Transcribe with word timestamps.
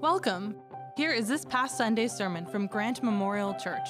Welcome. 0.00 0.54
Here 0.96 1.10
is 1.10 1.26
this 1.26 1.44
past 1.44 1.76
Sunday's 1.76 2.12
sermon 2.12 2.46
from 2.46 2.68
Grant 2.68 3.02
Memorial 3.02 3.54
Church. 3.54 3.88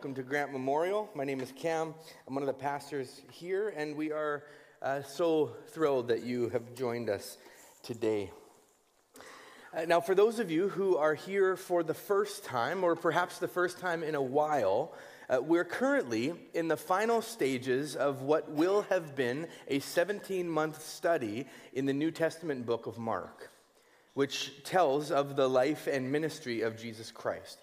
Welcome 0.00 0.14
to 0.14 0.22
Grant 0.22 0.50
Memorial. 0.50 1.10
My 1.14 1.24
name 1.24 1.40
is 1.40 1.52
Cam. 1.52 1.92
I'm 2.26 2.34
one 2.34 2.42
of 2.42 2.46
the 2.46 2.54
pastors 2.54 3.20
here, 3.30 3.68
and 3.76 3.94
we 3.94 4.10
are 4.12 4.44
uh, 4.80 5.02
so 5.02 5.50
thrilled 5.72 6.08
that 6.08 6.22
you 6.22 6.48
have 6.48 6.74
joined 6.74 7.10
us 7.10 7.36
today. 7.82 8.30
Uh, 9.76 9.84
now, 9.84 10.00
for 10.00 10.14
those 10.14 10.38
of 10.38 10.50
you 10.50 10.70
who 10.70 10.96
are 10.96 11.12
here 11.12 11.54
for 11.54 11.82
the 11.82 11.92
first 11.92 12.46
time, 12.46 12.82
or 12.82 12.96
perhaps 12.96 13.36
the 13.40 13.46
first 13.46 13.78
time 13.78 14.02
in 14.02 14.14
a 14.14 14.22
while, 14.22 14.94
uh, 15.28 15.38
we're 15.42 15.66
currently 15.66 16.32
in 16.54 16.66
the 16.66 16.78
final 16.78 17.20
stages 17.20 17.94
of 17.94 18.22
what 18.22 18.50
will 18.50 18.80
have 18.88 19.14
been 19.14 19.46
a 19.68 19.80
17 19.80 20.48
month 20.48 20.82
study 20.82 21.44
in 21.74 21.84
the 21.84 21.92
New 21.92 22.10
Testament 22.10 22.64
book 22.64 22.86
of 22.86 22.96
Mark 22.96 23.50
which 24.14 24.52
tells 24.64 25.10
of 25.10 25.36
the 25.36 25.48
life 25.48 25.86
and 25.86 26.10
ministry 26.10 26.62
of 26.62 26.76
Jesus 26.76 27.10
Christ. 27.12 27.58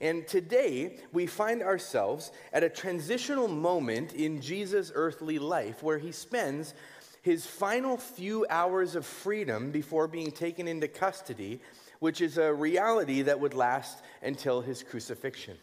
And 0.00 0.26
today, 0.26 0.98
we 1.12 1.26
find 1.26 1.62
ourselves 1.62 2.32
at 2.52 2.64
a 2.64 2.68
transitional 2.68 3.48
moment 3.48 4.12
in 4.12 4.40
Jesus' 4.40 4.92
earthly 4.94 5.38
life 5.38 5.82
where 5.82 5.98
he 5.98 6.12
spends 6.12 6.74
his 7.22 7.46
final 7.46 7.96
few 7.96 8.44
hours 8.50 8.94
of 8.96 9.06
freedom 9.06 9.70
before 9.70 10.06
being 10.06 10.30
taken 10.30 10.68
into 10.68 10.88
custody, 10.88 11.60
which 11.98 12.20
is 12.20 12.36
a 12.36 12.52
reality 12.52 13.22
that 13.22 13.40
would 13.40 13.54
last 13.54 14.02
until 14.22 14.60
his 14.60 14.82
crucifixion. 14.82 15.56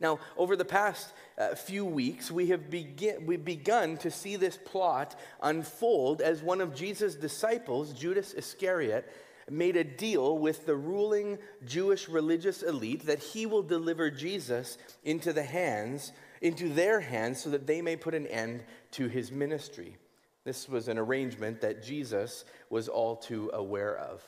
Now, 0.00 0.18
over 0.36 0.56
the 0.56 0.64
past 0.64 1.12
uh, 1.38 1.54
few 1.54 1.84
weeks, 1.84 2.30
we 2.30 2.48
have 2.48 2.70
begin, 2.70 3.26
we've 3.26 3.44
begun 3.44 3.96
to 3.98 4.10
see 4.10 4.36
this 4.36 4.58
plot 4.64 5.18
unfold 5.42 6.20
as 6.20 6.42
one 6.42 6.60
of 6.60 6.74
Jesus' 6.74 7.14
disciples, 7.14 7.92
Judas 7.92 8.32
Iscariot, 8.32 9.10
made 9.50 9.76
a 9.76 9.84
deal 9.84 10.38
with 10.38 10.66
the 10.66 10.76
ruling 10.76 11.38
Jewish 11.64 12.08
religious 12.08 12.62
elite 12.62 13.06
that 13.06 13.18
he 13.18 13.46
will 13.46 13.62
deliver 13.62 14.10
Jesus 14.10 14.78
into 15.04 15.32
the 15.32 15.42
hands, 15.42 16.12
into 16.40 16.68
their 16.68 17.00
hands, 17.00 17.42
so 17.42 17.50
that 17.50 17.66
they 17.66 17.82
may 17.82 17.96
put 17.96 18.14
an 18.14 18.26
end 18.26 18.64
to 18.92 19.08
his 19.08 19.30
ministry. 19.30 19.96
This 20.44 20.68
was 20.68 20.88
an 20.88 20.98
arrangement 20.98 21.60
that 21.62 21.82
Jesus 21.82 22.44
was 22.70 22.88
all 22.88 23.16
too 23.16 23.50
aware 23.54 23.96
of. 23.96 24.22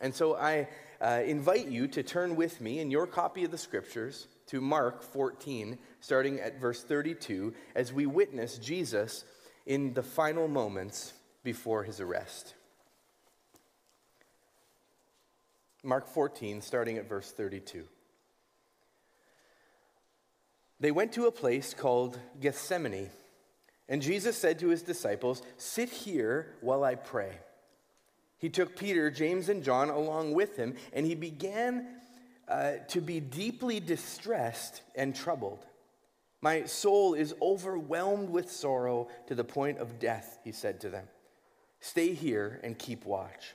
And 0.00 0.14
so 0.14 0.36
I 0.36 0.68
uh, 1.00 1.22
invite 1.24 1.68
you 1.68 1.86
to 1.88 2.02
turn 2.02 2.36
with 2.36 2.60
me 2.60 2.80
in 2.80 2.90
your 2.90 3.06
copy 3.06 3.44
of 3.44 3.50
the 3.50 3.58
scriptures 3.58 4.26
to 4.46 4.60
Mark 4.60 5.02
14, 5.02 5.78
starting 6.00 6.40
at 6.40 6.60
verse 6.60 6.82
32, 6.82 7.54
as 7.74 7.92
we 7.92 8.06
witness 8.06 8.58
Jesus 8.58 9.24
in 9.64 9.94
the 9.94 10.02
final 10.02 10.48
moments 10.48 11.14
before 11.44 11.84
his 11.84 12.00
arrest. 12.00 12.54
Mark 15.82 16.08
14, 16.08 16.60
starting 16.60 16.98
at 16.98 17.08
verse 17.08 17.30
32. 17.32 17.84
They 20.78 20.90
went 20.90 21.12
to 21.12 21.26
a 21.26 21.32
place 21.32 21.74
called 21.74 22.18
Gethsemane, 22.40 23.10
and 23.88 24.02
Jesus 24.02 24.36
said 24.36 24.58
to 24.60 24.68
his 24.68 24.82
disciples, 24.82 25.42
Sit 25.56 25.88
here 25.88 26.54
while 26.60 26.84
I 26.84 26.94
pray. 26.94 27.38
He 28.38 28.48
took 28.48 28.76
Peter, 28.76 29.10
James, 29.10 29.48
and 29.48 29.62
John 29.62 29.88
along 29.88 30.34
with 30.34 30.56
him, 30.56 30.74
and 30.92 31.06
he 31.06 31.14
began 31.14 31.86
uh, 32.48 32.72
to 32.88 33.00
be 33.00 33.20
deeply 33.20 33.78
distressed 33.78 34.82
and 34.96 35.14
troubled. 35.14 35.64
My 36.40 36.64
soul 36.64 37.14
is 37.14 37.34
overwhelmed 37.40 38.28
with 38.28 38.50
sorrow 38.50 39.08
to 39.28 39.36
the 39.36 39.44
point 39.44 39.78
of 39.78 40.00
death, 40.00 40.38
he 40.42 40.50
said 40.50 40.80
to 40.80 40.90
them. 40.90 41.06
Stay 41.78 42.14
here 42.14 42.60
and 42.64 42.76
keep 42.76 43.04
watch. 43.04 43.54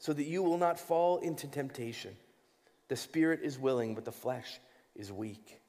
so 0.00 0.12
that 0.12 0.24
you 0.24 0.42
will 0.42 0.58
not 0.58 0.80
fall 0.80 1.18
into 1.18 1.46
temptation. 1.46 2.16
The 2.88 2.96
spirit 2.96 3.40
is 3.44 3.58
willing, 3.58 3.94
but 3.94 4.04
the 4.04 4.10
flesh 4.10 4.58
is 4.96 5.12
weak. 5.12 5.60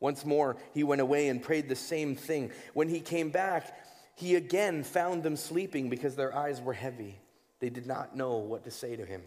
Once 0.00 0.24
more, 0.26 0.56
he 0.74 0.82
went 0.82 1.00
away 1.00 1.28
and 1.28 1.40
prayed 1.40 1.68
the 1.68 1.76
same 1.76 2.16
thing. 2.16 2.50
When 2.74 2.88
he 2.88 3.00
came 3.00 3.30
back, 3.30 3.74
he 4.16 4.34
again 4.34 4.82
found 4.82 5.22
them 5.22 5.36
sleeping 5.36 5.88
because 5.88 6.16
their 6.16 6.36
eyes 6.36 6.60
were 6.60 6.72
heavy. 6.72 7.18
They 7.60 7.70
did 7.70 7.86
not 7.86 8.16
know 8.16 8.38
what 8.38 8.64
to 8.64 8.70
say 8.72 8.96
to 8.96 9.06
him. 9.06 9.22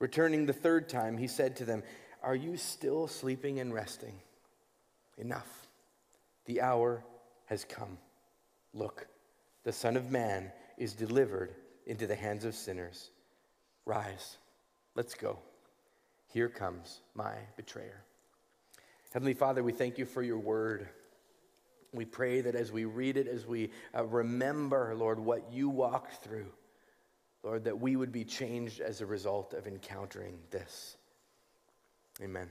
Returning 0.00 0.44
the 0.44 0.52
third 0.52 0.88
time, 0.88 1.16
he 1.16 1.28
said 1.28 1.56
to 1.56 1.64
them, 1.64 1.84
Are 2.22 2.34
you 2.34 2.56
still 2.56 3.06
sleeping 3.06 3.60
and 3.60 3.72
resting? 3.72 4.20
Enough. 5.16 5.68
The 6.46 6.60
hour 6.60 7.04
has 7.46 7.64
come. 7.64 7.98
Look, 8.74 9.06
the 9.62 9.72
Son 9.72 9.96
of 9.96 10.10
Man 10.10 10.50
is 10.76 10.92
delivered 10.92 11.54
into 11.86 12.08
the 12.08 12.16
hands 12.16 12.44
of 12.44 12.54
sinners. 12.56 13.10
Rise, 13.88 14.36
let's 14.94 15.14
go. 15.14 15.38
Here 16.26 16.50
comes 16.50 17.00
my 17.14 17.32
betrayer. 17.56 18.02
Heavenly 19.14 19.32
Father, 19.32 19.62
we 19.62 19.72
thank 19.72 19.96
you 19.96 20.04
for 20.04 20.22
your 20.22 20.36
word. 20.36 20.90
We 21.94 22.04
pray 22.04 22.42
that 22.42 22.54
as 22.54 22.70
we 22.70 22.84
read 22.84 23.16
it, 23.16 23.26
as 23.26 23.46
we 23.46 23.70
uh, 23.96 24.04
remember, 24.04 24.94
Lord, 24.94 25.18
what 25.18 25.50
you 25.50 25.70
walked 25.70 26.22
through, 26.22 26.52
Lord, 27.42 27.64
that 27.64 27.80
we 27.80 27.96
would 27.96 28.12
be 28.12 28.24
changed 28.24 28.82
as 28.82 29.00
a 29.00 29.06
result 29.06 29.54
of 29.54 29.66
encountering 29.66 30.38
this. 30.50 30.98
Amen. 32.22 32.50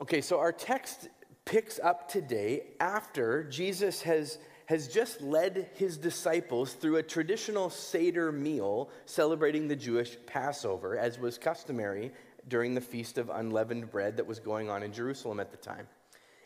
Okay, 0.00 0.20
so 0.20 0.38
our 0.38 0.52
text 0.52 1.08
picks 1.44 1.80
up 1.80 2.08
today 2.08 2.66
after 2.78 3.42
Jesus 3.42 4.02
has, 4.02 4.38
has 4.72 4.88
just 4.88 5.20
led 5.20 5.68
his 5.74 5.98
disciples 5.98 6.72
through 6.72 6.96
a 6.96 7.02
traditional 7.02 7.68
Seder 7.68 8.32
meal 8.32 8.88
celebrating 9.04 9.68
the 9.68 9.76
Jewish 9.76 10.16
Passover, 10.24 10.96
as 10.96 11.18
was 11.18 11.36
customary 11.36 12.10
during 12.48 12.72
the 12.72 12.80
Feast 12.80 13.18
of 13.18 13.28
Unleavened 13.28 13.90
Bread 13.90 14.16
that 14.16 14.26
was 14.26 14.40
going 14.40 14.70
on 14.70 14.82
in 14.82 14.90
Jerusalem 14.90 15.40
at 15.40 15.50
the 15.50 15.58
time. 15.58 15.86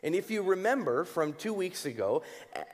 And 0.03 0.13
if 0.13 0.29
you 0.29 0.43
remember 0.43 1.05
from 1.05 1.35
two 1.35 1.55
weeks 1.55 1.87
ago, 1.87 2.25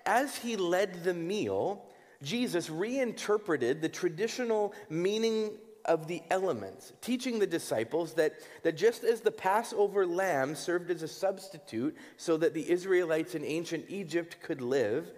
as 0.07 0.39
he 0.39 0.57
led 0.57 1.05
the 1.05 1.13
meal, 1.13 1.85
Jesus 2.23 2.71
reinterpreted 2.71 3.83
the 3.83 3.91
traditional 3.91 4.73
meaning 4.89 5.51
of 5.85 6.07
the 6.07 6.23
elements, 6.31 6.95
teaching 7.03 7.39
the 7.39 7.47
disciples 7.47 8.15
that, 8.15 8.37
that 8.63 8.79
just 8.79 9.05
as 9.05 9.21
the 9.21 9.31
Passover 9.31 10.07
lamb 10.07 10.55
served 10.55 10.91
as 10.91 11.03
a 11.03 11.09
substitute 11.09 11.95
so 12.17 12.39
that 12.39 12.55
the 12.55 12.71
Israelites 12.71 13.35
in 13.35 13.45
ancient 13.45 13.85
Egypt 13.91 14.39
could 14.41 14.63
live, 14.63 15.13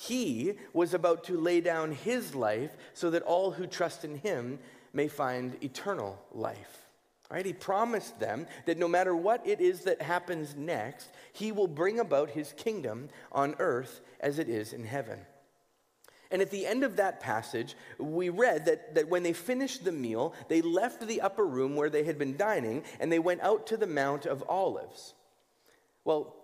he 0.00 0.54
was 0.72 0.94
about 0.94 1.24
to 1.24 1.38
lay 1.38 1.60
down 1.60 1.92
his 1.92 2.34
life 2.34 2.70
so 2.94 3.10
that 3.10 3.22
all 3.22 3.50
who 3.50 3.66
trust 3.66 4.02
in 4.02 4.16
him 4.16 4.58
may 4.94 5.08
find 5.08 5.62
eternal 5.62 6.18
life. 6.32 6.86
Right? 7.30 7.44
He 7.44 7.52
promised 7.52 8.18
them 8.18 8.46
that 8.64 8.78
no 8.78 8.88
matter 8.88 9.14
what 9.14 9.46
it 9.46 9.60
is 9.60 9.82
that 9.82 10.00
happens 10.00 10.56
next, 10.56 11.10
he 11.34 11.52
will 11.52 11.68
bring 11.68 12.00
about 12.00 12.30
his 12.30 12.54
kingdom 12.54 13.10
on 13.30 13.54
earth 13.58 14.00
as 14.20 14.38
it 14.38 14.48
is 14.48 14.72
in 14.72 14.84
heaven. 14.84 15.18
And 16.30 16.40
at 16.40 16.50
the 16.50 16.66
end 16.66 16.82
of 16.82 16.96
that 16.96 17.20
passage, 17.20 17.76
we 17.98 18.30
read 18.30 18.64
that, 18.64 18.94
that 18.94 19.10
when 19.10 19.22
they 19.22 19.34
finished 19.34 19.84
the 19.84 19.92
meal, 19.92 20.32
they 20.48 20.62
left 20.62 21.06
the 21.06 21.20
upper 21.20 21.44
room 21.44 21.76
where 21.76 21.90
they 21.90 22.04
had 22.04 22.18
been 22.18 22.38
dining 22.38 22.84
and 23.00 23.12
they 23.12 23.18
went 23.18 23.42
out 23.42 23.66
to 23.66 23.76
the 23.76 23.86
Mount 23.86 24.24
of 24.24 24.42
Olives. 24.48 25.12
Well, 26.06 26.39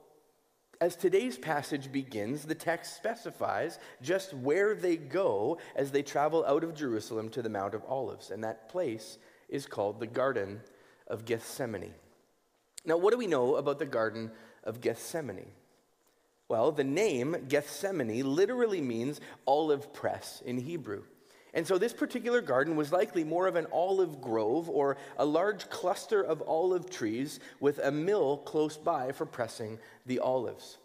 as 0.80 0.96
today's 0.96 1.38
passage 1.38 1.90
begins, 1.90 2.44
the 2.44 2.54
text 2.54 2.96
specifies 2.96 3.78
just 4.02 4.34
where 4.34 4.74
they 4.74 4.96
go 4.96 5.58
as 5.74 5.90
they 5.90 6.02
travel 6.02 6.44
out 6.46 6.64
of 6.64 6.74
Jerusalem 6.74 7.28
to 7.30 7.42
the 7.42 7.48
Mount 7.48 7.74
of 7.74 7.84
Olives. 7.86 8.30
And 8.30 8.44
that 8.44 8.68
place 8.68 9.18
is 9.48 9.66
called 9.66 10.00
the 10.00 10.06
Garden 10.06 10.60
of 11.06 11.24
Gethsemane. 11.24 11.94
Now, 12.84 12.96
what 12.96 13.12
do 13.12 13.18
we 13.18 13.26
know 13.26 13.56
about 13.56 13.78
the 13.78 13.86
Garden 13.86 14.30
of 14.64 14.80
Gethsemane? 14.80 15.50
Well, 16.48 16.70
the 16.70 16.84
name 16.84 17.46
Gethsemane 17.48 18.24
literally 18.24 18.80
means 18.80 19.20
olive 19.46 19.92
press 19.92 20.42
in 20.44 20.58
Hebrew. 20.58 21.02
And 21.56 21.66
so 21.66 21.78
this 21.78 21.94
particular 21.94 22.42
garden 22.42 22.76
was 22.76 22.92
likely 22.92 23.24
more 23.24 23.46
of 23.46 23.56
an 23.56 23.66
olive 23.72 24.20
grove 24.20 24.68
or 24.68 24.98
a 25.16 25.24
large 25.24 25.70
cluster 25.70 26.20
of 26.22 26.42
olive 26.46 26.90
trees 26.90 27.40
with 27.60 27.78
a 27.78 27.90
mill 27.90 28.36
close 28.36 28.76
by 28.76 29.10
for 29.10 29.24
pressing 29.24 29.78
the 30.04 30.18
olives. 30.18 30.76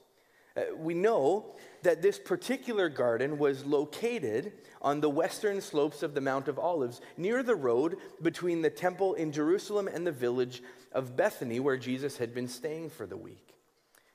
Uh, 0.55 0.61
we 0.77 0.93
know 0.93 1.55
that 1.83 2.01
this 2.01 2.17
particular 2.17 2.87
garden 2.87 3.37
was 3.37 3.65
located 3.65 4.53
on 4.81 5.01
the 5.01 5.09
western 5.09 5.59
slopes 5.59 6.03
of 6.03 6.13
the 6.13 6.21
Mount 6.21 6.47
of 6.47 6.57
Olives, 6.57 7.01
near 7.17 7.43
the 7.43 7.55
road 7.55 7.97
between 8.21 8.61
the 8.61 8.69
temple 8.69 9.13
in 9.15 9.33
Jerusalem 9.33 9.89
and 9.89 10.07
the 10.07 10.11
village 10.11 10.63
of 10.93 11.17
Bethany, 11.17 11.59
where 11.59 11.77
Jesus 11.77 12.17
had 12.17 12.33
been 12.33 12.47
staying 12.47 12.91
for 12.91 13.05
the 13.05 13.17
week. 13.17 13.50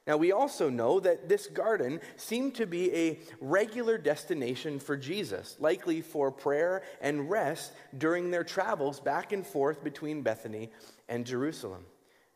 Now, 0.06 0.16
we 0.16 0.30
also 0.30 0.70
know 0.70 1.00
that 1.00 1.28
this 1.28 1.48
garden 1.48 2.00
seemed 2.16 2.54
to 2.56 2.66
be 2.66 2.94
a 2.94 3.18
regular 3.40 3.98
destination 3.98 4.78
for 4.78 4.96
Jesus, 4.96 5.56
likely 5.58 6.00
for 6.00 6.30
prayer 6.30 6.84
and 7.00 7.28
rest 7.28 7.72
during 7.98 8.30
their 8.30 8.44
travels 8.44 9.00
back 9.00 9.32
and 9.32 9.44
forth 9.44 9.82
between 9.82 10.22
Bethany 10.22 10.70
and 11.08 11.26
Jerusalem. 11.26 11.84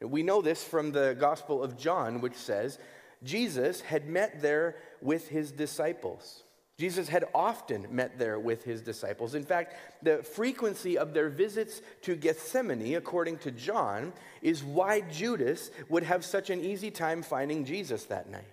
We 0.00 0.24
know 0.24 0.42
this 0.42 0.64
from 0.64 0.90
the 0.90 1.16
Gospel 1.18 1.62
of 1.62 1.76
John, 1.76 2.20
which 2.20 2.34
says 2.34 2.78
Jesus 3.22 3.82
had 3.82 4.08
met 4.08 4.42
there 4.42 4.76
with 5.00 5.28
his 5.28 5.52
disciples. 5.52 6.42
Jesus 6.80 7.08
had 7.08 7.26
often 7.34 7.86
met 7.90 8.18
there 8.18 8.38
with 8.38 8.64
his 8.64 8.80
disciples. 8.80 9.34
In 9.34 9.44
fact, 9.44 9.76
the 10.02 10.22
frequency 10.22 10.96
of 10.96 11.12
their 11.12 11.28
visits 11.28 11.82
to 12.00 12.16
Gethsemane, 12.16 12.94
according 12.94 13.36
to 13.40 13.50
John, 13.50 14.14
is 14.40 14.64
why 14.64 15.02
Judas 15.02 15.70
would 15.90 16.04
have 16.04 16.24
such 16.24 16.48
an 16.48 16.62
easy 16.62 16.90
time 16.90 17.22
finding 17.22 17.66
Jesus 17.66 18.04
that 18.04 18.30
night. 18.30 18.44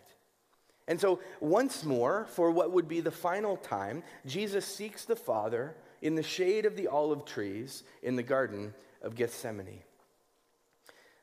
And 0.90 1.00
so, 1.00 1.22
once 1.40 1.86
more, 1.86 2.28
for 2.32 2.52
what 2.52 2.74
would 2.74 2.90
be 2.90 3.00
the 3.00 3.12
final 3.12 3.56
time, 3.56 4.04
Jesus 4.26 4.66
seeks 4.66 5.06
the 5.06 5.16
Father 5.16 5.74
in 6.02 6.16
the 6.16 6.24
shade 6.24 6.66
of 6.66 6.76
the 6.76 6.90
olive 6.90 7.24
trees 7.24 7.84
in 8.04 8.18
the 8.18 8.24
Garden 8.24 8.74
of 9.02 9.16
Gethsemane. 9.16 9.84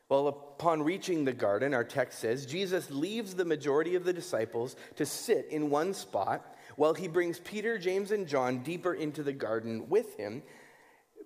Well, 0.08 0.28
upon 0.28 0.82
reaching 0.82 1.24
the 1.24 1.32
garden, 1.34 1.74
our 1.74 1.84
text 1.84 2.18
says, 2.18 2.46
Jesus 2.46 2.90
leaves 2.90 3.34
the 3.34 3.44
majority 3.44 3.94
of 3.94 4.04
the 4.04 4.12
disciples 4.12 4.76
to 4.96 5.04
sit 5.04 5.48
in 5.50 5.68
one 5.68 5.92
spot 5.92 6.54
while 6.76 6.94
he 6.94 7.08
brings 7.08 7.38
Peter, 7.40 7.78
James, 7.78 8.10
and 8.10 8.26
John 8.26 8.62
deeper 8.62 8.94
into 8.94 9.22
the 9.22 9.32
garden 9.32 9.88
with 9.88 10.16
him 10.16 10.42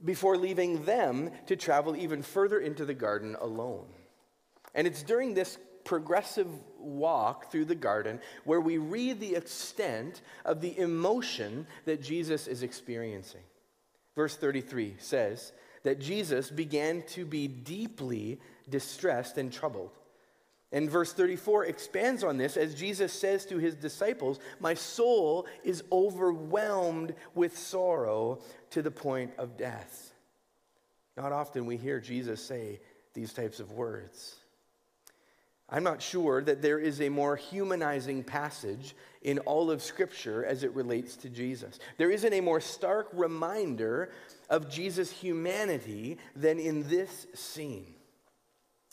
before 0.04 0.36
leaving 0.36 0.84
them 0.84 1.30
to 1.46 1.56
travel 1.56 1.96
even 1.96 2.22
further 2.22 2.60
into 2.60 2.84
the 2.84 2.94
garden 2.94 3.36
alone. 3.40 3.86
And 4.74 4.86
it's 4.86 5.02
during 5.02 5.34
this 5.34 5.58
progressive 5.84 6.48
walk 6.78 7.50
through 7.50 7.64
the 7.64 7.74
garden 7.74 8.20
where 8.44 8.60
we 8.60 8.78
read 8.78 9.18
the 9.18 9.34
extent 9.34 10.20
of 10.44 10.60
the 10.60 10.78
emotion 10.78 11.66
that 11.86 12.02
Jesus 12.02 12.46
is 12.46 12.62
experiencing. 12.62 13.40
Verse 14.14 14.36
33 14.36 14.96
says 14.98 15.52
that 15.84 16.00
Jesus 16.00 16.50
began 16.50 17.02
to 17.08 17.24
be 17.24 17.48
deeply 17.48 18.38
distressed 18.68 19.38
and 19.38 19.52
troubled. 19.52 19.92
And 20.70 20.90
verse 20.90 21.12
34 21.12 21.64
expands 21.64 22.22
on 22.22 22.36
this 22.36 22.56
as 22.56 22.74
Jesus 22.74 23.12
says 23.12 23.46
to 23.46 23.58
his 23.58 23.74
disciples, 23.74 24.38
My 24.60 24.74
soul 24.74 25.46
is 25.64 25.82
overwhelmed 25.90 27.14
with 27.34 27.56
sorrow 27.56 28.40
to 28.70 28.82
the 28.82 28.90
point 28.90 29.32
of 29.38 29.56
death. 29.56 30.12
Not 31.16 31.32
often 31.32 31.64
we 31.64 31.76
hear 31.76 32.00
Jesus 32.00 32.44
say 32.44 32.80
these 33.14 33.32
types 33.32 33.60
of 33.60 33.72
words. 33.72 34.36
I'm 35.70 35.82
not 35.82 36.00
sure 36.00 36.42
that 36.42 36.62
there 36.62 36.78
is 36.78 37.00
a 37.00 37.10
more 37.10 37.36
humanizing 37.36 38.24
passage 38.24 38.94
in 39.22 39.38
all 39.40 39.70
of 39.70 39.82
Scripture 39.82 40.44
as 40.44 40.64
it 40.64 40.74
relates 40.74 41.16
to 41.16 41.28
Jesus. 41.28 41.78
There 41.98 42.10
isn't 42.10 42.32
a 42.32 42.40
more 42.40 42.60
stark 42.60 43.08
reminder 43.12 44.10
of 44.48 44.70
Jesus' 44.70 45.10
humanity 45.10 46.16
than 46.34 46.58
in 46.58 46.88
this 46.88 47.26
scene. 47.34 47.94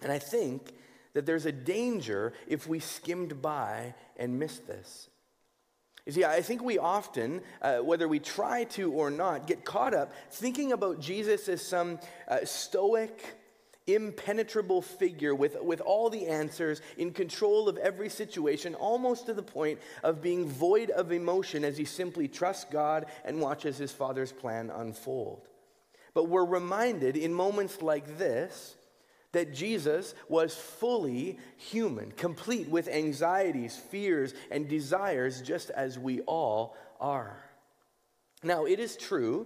And 0.03 0.11
I 0.11 0.19
think 0.19 0.73
that 1.15 1.25
there's 1.25 1.45
a 1.47 1.51
danger 1.51 2.33
if 2.45 2.67
we 2.67 2.79
skimmed 2.79 3.41
by 3.41 3.95
and 4.17 4.37
missed 4.37 4.67
this. 4.67 5.09
You 6.05 6.11
see, 6.11 6.25
I 6.25 6.41
think 6.41 6.61
we 6.61 6.77
often, 6.77 7.41
uh, 7.63 7.77
whether 7.77 8.07
we 8.07 8.19
try 8.19 8.65
to 8.65 8.91
or 8.91 9.09
not, 9.09 9.47
get 9.47 9.65
caught 9.65 9.95
up 9.95 10.13
thinking 10.29 10.71
about 10.71 10.99
Jesus 10.99 11.49
as 11.49 11.65
some 11.65 11.99
uh, 12.27 12.39
stoic, 12.43 13.37
impenetrable 13.87 14.81
figure 14.81 15.33
with, 15.33 15.59
with 15.61 15.79
all 15.79 16.09
the 16.09 16.27
answers, 16.27 16.81
in 16.97 17.11
control 17.11 17.69
of 17.69 17.77
every 17.77 18.09
situation, 18.09 18.75
almost 18.75 19.25
to 19.27 19.33
the 19.33 19.41
point 19.41 19.79
of 20.03 20.21
being 20.21 20.47
void 20.47 20.89
of 20.91 21.13
emotion 21.13 21.63
as 21.63 21.77
he 21.77 21.85
simply 21.85 22.27
trusts 22.27 22.65
God 22.65 23.05
and 23.23 23.39
watches 23.39 23.77
his 23.77 23.91
Father's 23.91 24.33
plan 24.33 24.69
unfold. 24.69 25.47
But 26.13 26.25
we're 26.25 26.45
reminded 26.45 27.15
in 27.15 27.33
moments 27.33 27.81
like 27.81 28.17
this 28.17 28.75
that 29.35 29.53
Jesus 29.53 30.15
was 30.29 30.55
fully 30.55 31.37
human, 31.57 32.11
complete 32.11 32.69
with 32.69 32.87
anxieties, 32.87 33.75
fears, 33.75 34.33
and 34.49 34.69
desires, 34.69 35.41
just 35.41 35.69
as 35.71 35.99
we 35.99 36.21
all 36.21 36.77
are. 37.01 37.43
Now, 38.43 38.63
it 38.63 38.79
is 38.79 38.95
true 38.95 39.45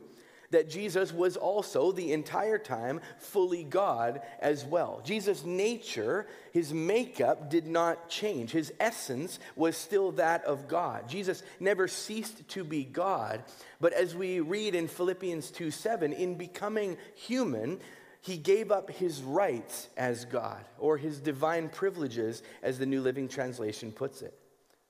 that 0.51 0.69
Jesus 0.69 1.11
was 1.11 1.37
also 1.37 1.91
the 1.91 2.13
entire 2.13 2.59
time 2.59 3.01
fully 3.17 3.63
God 3.63 4.21
as 4.39 4.63
well. 4.63 5.01
Jesus' 5.03 5.43
nature, 5.43 6.27
his 6.51 6.71
makeup 6.71 7.49
did 7.49 7.65
not 7.65 8.09
change. 8.09 8.51
His 8.51 8.71
essence 8.79 9.39
was 9.55 9.75
still 9.75 10.11
that 10.13 10.45
of 10.45 10.67
God. 10.67 11.09
Jesus 11.09 11.41
never 11.59 11.87
ceased 11.87 12.47
to 12.49 12.63
be 12.63 12.83
God, 12.83 13.43
but 13.81 13.93
as 13.93 14.15
we 14.15 14.39
read 14.39 14.75
in 14.75 14.87
Philippians 14.87 15.49
2 15.49 15.71
7, 15.71 16.13
in 16.13 16.35
becoming 16.35 16.95
human, 17.15 17.79
he 18.21 18.37
gave 18.37 18.71
up 18.71 18.89
his 18.89 19.21
rights 19.21 19.89
as 19.95 20.25
God, 20.25 20.63
or 20.77 20.97
his 20.97 21.19
divine 21.19 21.69
privileges, 21.69 22.43
as 22.61 22.77
the 22.77 22.85
New 22.85 23.01
Living 23.01 23.27
Translation 23.27 23.91
puts 23.91 24.21
it. 24.21 24.37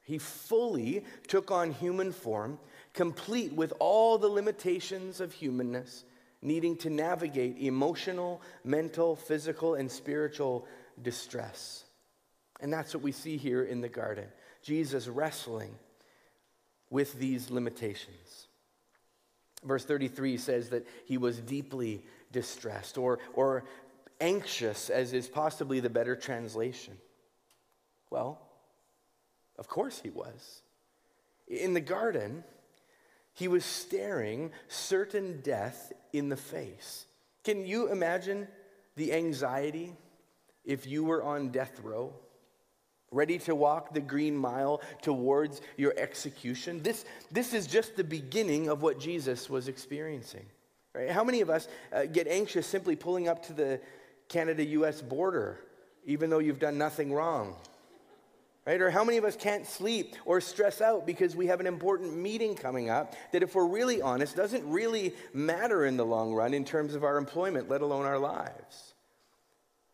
He 0.03 0.17
fully 0.17 1.03
took 1.27 1.51
on 1.51 1.71
human 1.71 2.11
form, 2.11 2.57
complete 2.93 3.53
with 3.53 3.73
all 3.79 4.17
the 4.17 4.27
limitations 4.27 5.21
of 5.21 5.31
humanness, 5.31 6.05
needing 6.41 6.75
to 6.77 6.89
navigate 6.89 7.57
emotional, 7.59 8.41
mental, 8.63 9.15
physical, 9.15 9.75
and 9.75 9.91
spiritual 9.91 10.65
distress. 11.01 11.83
And 12.59 12.73
that's 12.73 12.93
what 12.93 13.03
we 13.03 13.11
see 13.11 13.37
here 13.37 13.63
in 13.63 13.81
the 13.81 13.89
garden 13.89 14.27
Jesus 14.61 15.07
wrestling 15.07 15.75
with 16.89 17.19
these 17.19 17.51
limitations. 17.51 18.47
Verse 19.63 19.85
33 19.85 20.37
says 20.37 20.69
that 20.69 20.87
he 21.05 21.17
was 21.17 21.39
deeply 21.39 22.03
distressed 22.31 22.97
or, 22.97 23.19
or 23.33 23.63
anxious, 24.19 24.89
as 24.89 25.13
is 25.13 25.27
possibly 25.27 25.79
the 25.79 25.89
better 25.89 26.15
translation? 26.15 26.97
Well, 28.09 28.39
of 29.57 29.67
course 29.67 29.99
he 30.01 30.09
was. 30.09 30.61
In 31.47 31.73
the 31.73 31.81
garden, 31.81 32.43
he 33.33 33.47
was 33.47 33.65
staring 33.65 34.51
certain 34.67 35.41
death 35.41 35.91
in 36.13 36.29
the 36.29 36.37
face. 36.37 37.05
Can 37.43 37.65
you 37.65 37.91
imagine 37.91 38.47
the 38.95 39.13
anxiety 39.13 39.95
if 40.65 40.85
you 40.85 41.03
were 41.03 41.23
on 41.23 41.49
death 41.49 41.79
row? 41.81 42.13
ready 43.11 43.39
to 43.39 43.55
walk 43.55 43.93
the 43.93 43.99
green 43.99 44.35
mile 44.35 44.81
towards 45.01 45.61
your 45.77 45.93
execution. 45.97 46.81
This, 46.83 47.05
this 47.31 47.53
is 47.53 47.67
just 47.67 47.95
the 47.95 48.03
beginning 48.03 48.69
of 48.69 48.81
what 48.81 48.99
Jesus 48.99 49.49
was 49.49 49.67
experiencing. 49.67 50.45
Right? 50.99 51.09
How 51.11 51.23
many 51.23 51.39
of 51.39 51.49
us 51.49 51.69
uh, 51.93 52.05
get 52.05 52.27
anxious 52.27 52.67
simply 52.67 52.97
pulling 52.97 53.29
up 53.29 53.45
to 53.45 53.53
the 53.53 53.79
Canada 54.27 54.65
US 54.65 55.01
border, 55.01 55.57
even 56.05 56.29
though 56.29 56.39
you've 56.39 56.59
done 56.59 56.77
nothing 56.77 57.13
wrong? 57.13 57.55
Right? 58.67 58.81
Or 58.81 58.91
how 58.91 59.05
many 59.05 59.17
of 59.17 59.23
us 59.23 59.37
can't 59.37 59.65
sleep 59.65 60.17
or 60.25 60.41
stress 60.41 60.81
out 60.81 61.07
because 61.07 61.37
we 61.37 61.47
have 61.47 61.61
an 61.61 61.67
important 61.67 62.17
meeting 62.17 62.53
coming 62.53 62.89
up 62.89 63.15
that, 63.31 63.41
if 63.41 63.55
we're 63.55 63.65
really 63.65 64.01
honest, 64.01 64.35
doesn't 64.35 64.69
really 64.69 65.15
matter 65.33 65.85
in 65.85 65.95
the 65.95 66.05
long 66.05 66.33
run 66.33 66.53
in 66.53 66.65
terms 66.65 66.93
of 66.95 67.05
our 67.05 67.17
employment, 67.17 67.69
let 67.69 67.79
alone 67.79 68.05
our 68.05 68.19
lives? 68.19 68.88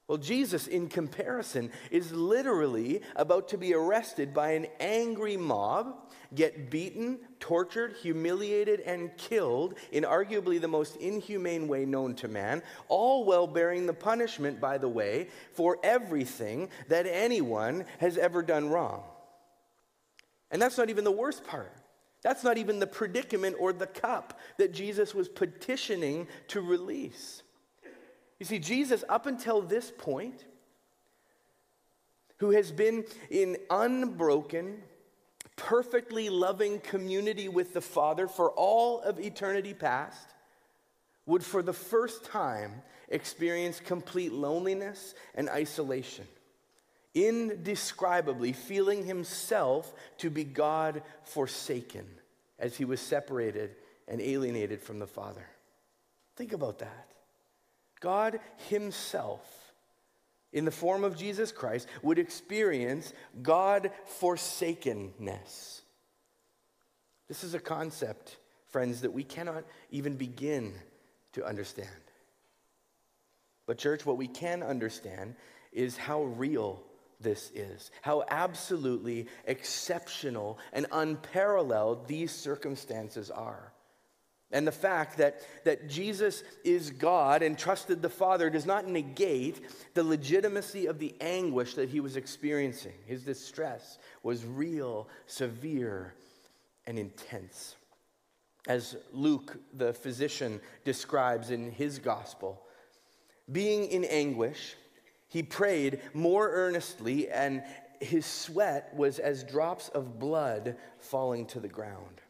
Well, 0.07 0.19
Jesus, 0.19 0.67
in 0.67 0.87
comparison, 0.87 1.71
is 1.89 2.11
literally 2.11 3.01
about 3.15 3.47
to 3.49 3.57
be 3.57 3.73
arrested 3.73 4.35
by 4.35 4.51
an 4.51 4.67
angry 4.79 5.35
mob, 5.35 5.95
get 6.35 6.69
beaten, 6.69 7.17
tortured, 7.39 7.95
humiliated, 8.03 8.81
and 8.81 9.17
killed 9.17 9.73
in 9.91 10.03
arguably 10.03 10.61
the 10.61 10.67
most 10.67 10.97
inhumane 10.97 11.67
way 11.67 11.85
known 11.85 12.13
to 12.15 12.27
man, 12.27 12.61
all 12.87 13.25
while 13.25 13.47
bearing 13.47 13.87
the 13.87 13.93
punishment, 13.93 14.61
by 14.61 14.77
the 14.77 14.87
way, 14.87 15.27
for 15.53 15.79
everything 15.83 16.69
that 16.87 17.07
anyone 17.07 17.83
has 17.97 18.15
ever 18.19 18.43
done 18.43 18.69
wrong. 18.69 19.01
And 20.51 20.61
that's 20.61 20.77
not 20.77 20.91
even 20.91 21.03
the 21.03 21.11
worst 21.11 21.43
part. 21.47 21.73
That's 22.21 22.43
not 22.43 22.59
even 22.59 22.79
the 22.79 22.87
predicament 22.87 23.55
or 23.59 23.73
the 23.73 23.87
cup 23.87 24.39
that 24.59 24.71
Jesus 24.71 25.15
was 25.15 25.29
petitioning 25.29 26.27
to 26.49 26.61
release. 26.61 27.41
You 28.39 28.45
see, 28.45 28.59
Jesus, 28.59 29.03
up 29.07 29.25
until 29.25 29.61
this 29.61 29.91
point, 29.97 30.43
who 32.37 32.51
has 32.51 32.71
been 32.71 33.05
in 33.29 33.57
unbroken, 33.69 34.83
perfectly 35.55 36.29
loving 36.29 36.79
community 36.79 37.47
with 37.47 37.73
the 37.73 37.81
Father 37.81 38.27
for 38.27 38.51
all 38.51 38.99
of 39.01 39.19
eternity 39.19 39.73
past, 39.73 40.27
would 41.25 41.43
for 41.43 41.63
the 41.63 41.73
first 41.73 42.25
time 42.25 42.81
experience 43.09 43.79
complete 43.79 44.33
loneliness 44.33 45.15
and 45.33 45.49
isolation, 45.49 46.27
indescribably 47.13 48.51
feeling 48.51 49.05
himself 49.05 49.93
to 50.17 50.29
be 50.29 50.43
God 50.43 51.01
forsaken 51.23 52.05
as 52.59 52.75
he 52.75 52.85
was 52.85 52.99
separated 52.99 53.75
and 54.07 54.21
alienated 54.21 54.81
from 54.81 54.99
the 54.99 55.07
Father. 55.07 55.45
Think 56.35 56.53
about 56.53 56.79
that. 56.79 57.14
God 57.99 58.39
Himself, 58.69 59.73
in 60.53 60.65
the 60.65 60.71
form 60.71 61.03
of 61.03 61.17
Jesus 61.17 61.51
Christ, 61.51 61.87
would 62.01 62.19
experience 62.19 63.13
God 63.41 63.91
forsakenness. 64.05 65.81
This 67.27 67.43
is 67.43 67.53
a 67.53 67.59
concept, 67.59 68.37
friends, 68.69 69.01
that 69.01 69.13
we 69.13 69.23
cannot 69.23 69.63
even 69.91 70.15
begin 70.15 70.73
to 71.33 71.45
understand. 71.45 71.89
But, 73.65 73.77
church, 73.77 74.05
what 74.05 74.17
we 74.17 74.27
can 74.27 74.61
understand 74.61 75.35
is 75.71 75.97
how 75.97 76.23
real 76.23 76.83
this 77.19 77.51
is, 77.55 77.91
how 78.01 78.23
absolutely 78.29 79.27
exceptional 79.45 80.59
and 80.71 80.85
unparalleled 80.91 82.07
these 82.07 82.31
circumstances 82.31 83.31
are. 83.31 83.73
And 84.51 84.65
the 84.65 84.71
fact 84.71 85.17
that, 85.17 85.41
that 85.63 85.89
Jesus 85.89 86.43
is 86.63 86.91
God 86.91 87.41
and 87.41 87.57
trusted 87.57 88.01
the 88.01 88.09
Father 88.09 88.49
does 88.49 88.65
not 88.65 88.87
negate 88.87 89.61
the 89.95 90.03
legitimacy 90.03 90.85
of 90.85 90.99
the 90.99 91.15
anguish 91.19 91.73
that 91.75 91.89
he 91.89 91.99
was 91.99 92.15
experiencing. 92.15 92.93
His 93.05 93.23
distress 93.23 93.97
was 94.23 94.45
real, 94.45 95.09
severe, 95.25 96.13
and 96.85 96.99
intense. 96.99 97.75
As 98.67 98.95
Luke, 99.11 99.57
the 99.73 99.93
physician, 99.93 100.61
describes 100.83 101.49
in 101.49 101.71
his 101.71 101.99
gospel, 101.99 102.61
being 103.51 103.85
in 103.87 104.05
anguish, 104.05 104.75
he 105.27 105.43
prayed 105.43 106.01
more 106.13 106.49
earnestly, 106.49 107.29
and 107.29 107.63
his 107.99 108.25
sweat 108.25 108.91
was 108.95 109.19
as 109.19 109.43
drops 109.43 109.89
of 109.89 110.19
blood 110.19 110.75
falling 110.99 111.45
to 111.47 111.59
the 111.59 111.67
ground. 111.67 112.21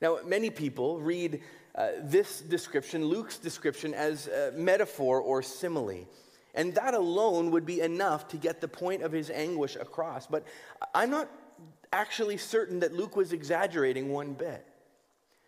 Now, 0.00 0.18
many 0.24 0.50
people 0.50 0.98
read 0.98 1.42
uh, 1.74 1.88
this 2.02 2.40
description, 2.40 3.04
Luke's 3.04 3.38
description, 3.38 3.94
as 3.94 4.28
a 4.28 4.52
metaphor 4.56 5.20
or 5.20 5.42
simile. 5.42 6.06
And 6.54 6.74
that 6.74 6.94
alone 6.94 7.50
would 7.52 7.64
be 7.64 7.80
enough 7.80 8.28
to 8.28 8.36
get 8.36 8.60
the 8.60 8.68
point 8.68 9.02
of 9.02 9.12
his 9.12 9.30
anguish 9.30 9.76
across. 9.76 10.26
But 10.26 10.44
I'm 10.94 11.10
not 11.10 11.28
actually 11.92 12.38
certain 12.38 12.80
that 12.80 12.92
Luke 12.92 13.16
was 13.16 13.32
exaggerating 13.32 14.10
one 14.10 14.32
bit. 14.32 14.66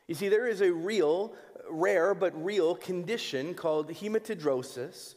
You 0.07 0.15
see, 0.15 0.29
there 0.29 0.47
is 0.47 0.61
a 0.61 0.73
real, 0.73 1.33
rare, 1.71 2.15
but 2.15 2.45
real 2.45 2.75
condition 2.75 3.55
called 3.55 3.89
hematidrosis 3.91 5.15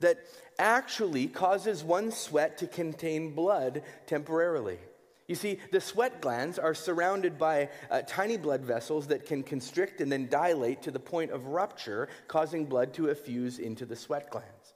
that 0.00 0.18
actually 0.58 1.28
causes 1.28 1.84
one's 1.84 2.16
sweat 2.16 2.58
to 2.58 2.66
contain 2.66 3.34
blood 3.34 3.82
temporarily. 4.06 4.78
You 5.28 5.34
see, 5.34 5.58
the 5.70 5.80
sweat 5.80 6.20
glands 6.20 6.58
are 6.58 6.74
surrounded 6.74 7.38
by 7.38 7.70
uh, 7.90 8.02
tiny 8.06 8.36
blood 8.36 8.64
vessels 8.64 9.06
that 9.06 9.24
can 9.24 9.42
constrict 9.42 10.00
and 10.00 10.10
then 10.10 10.28
dilate 10.28 10.82
to 10.82 10.90
the 10.90 10.98
point 10.98 11.30
of 11.30 11.46
rupture, 11.46 12.08
causing 12.28 12.66
blood 12.66 12.92
to 12.94 13.02
effuse 13.04 13.58
into 13.58 13.86
the 13.86 13.96
sweat 13.96 14.30
glands. 14.30 14.74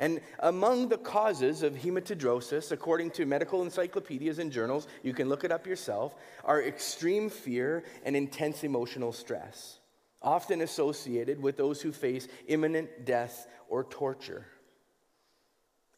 And 0.00 0.20
among 0.38 0.88
the 0.88 0.98
causes 0.98 1.62
of 1.62 1.74
hematidrosis, 1.74 2.70
according 2.70 3.10
to 3.12 3.26
medical 3.26 3.62
encyclopedias 3.62 4.38
and 4.38 4.52
journals, 4.52 4.86
you 5.02 5.12
can 5.12 5.28
look 5.28 5.42
it 5.42 5.50
up 5.50 5.66
yourself, 5.66 6.14
are 6.44 6.62
extreme 6.62 7.28
fear 7.28 7.84
and 8.04 8.14
intense 8.14 8.62
emotional 8.62 9.12
stress, 9.12 9.78
often 10.22 10.60
associated 10.60 11.42
with 11.42 11.56
those 11.56 11.82
who 11.82 11.90
face 11.90 12.28
imminent 12.46 13.06
death 13.06 13.48
or 13.68 13.84
torture, 13.84 14.46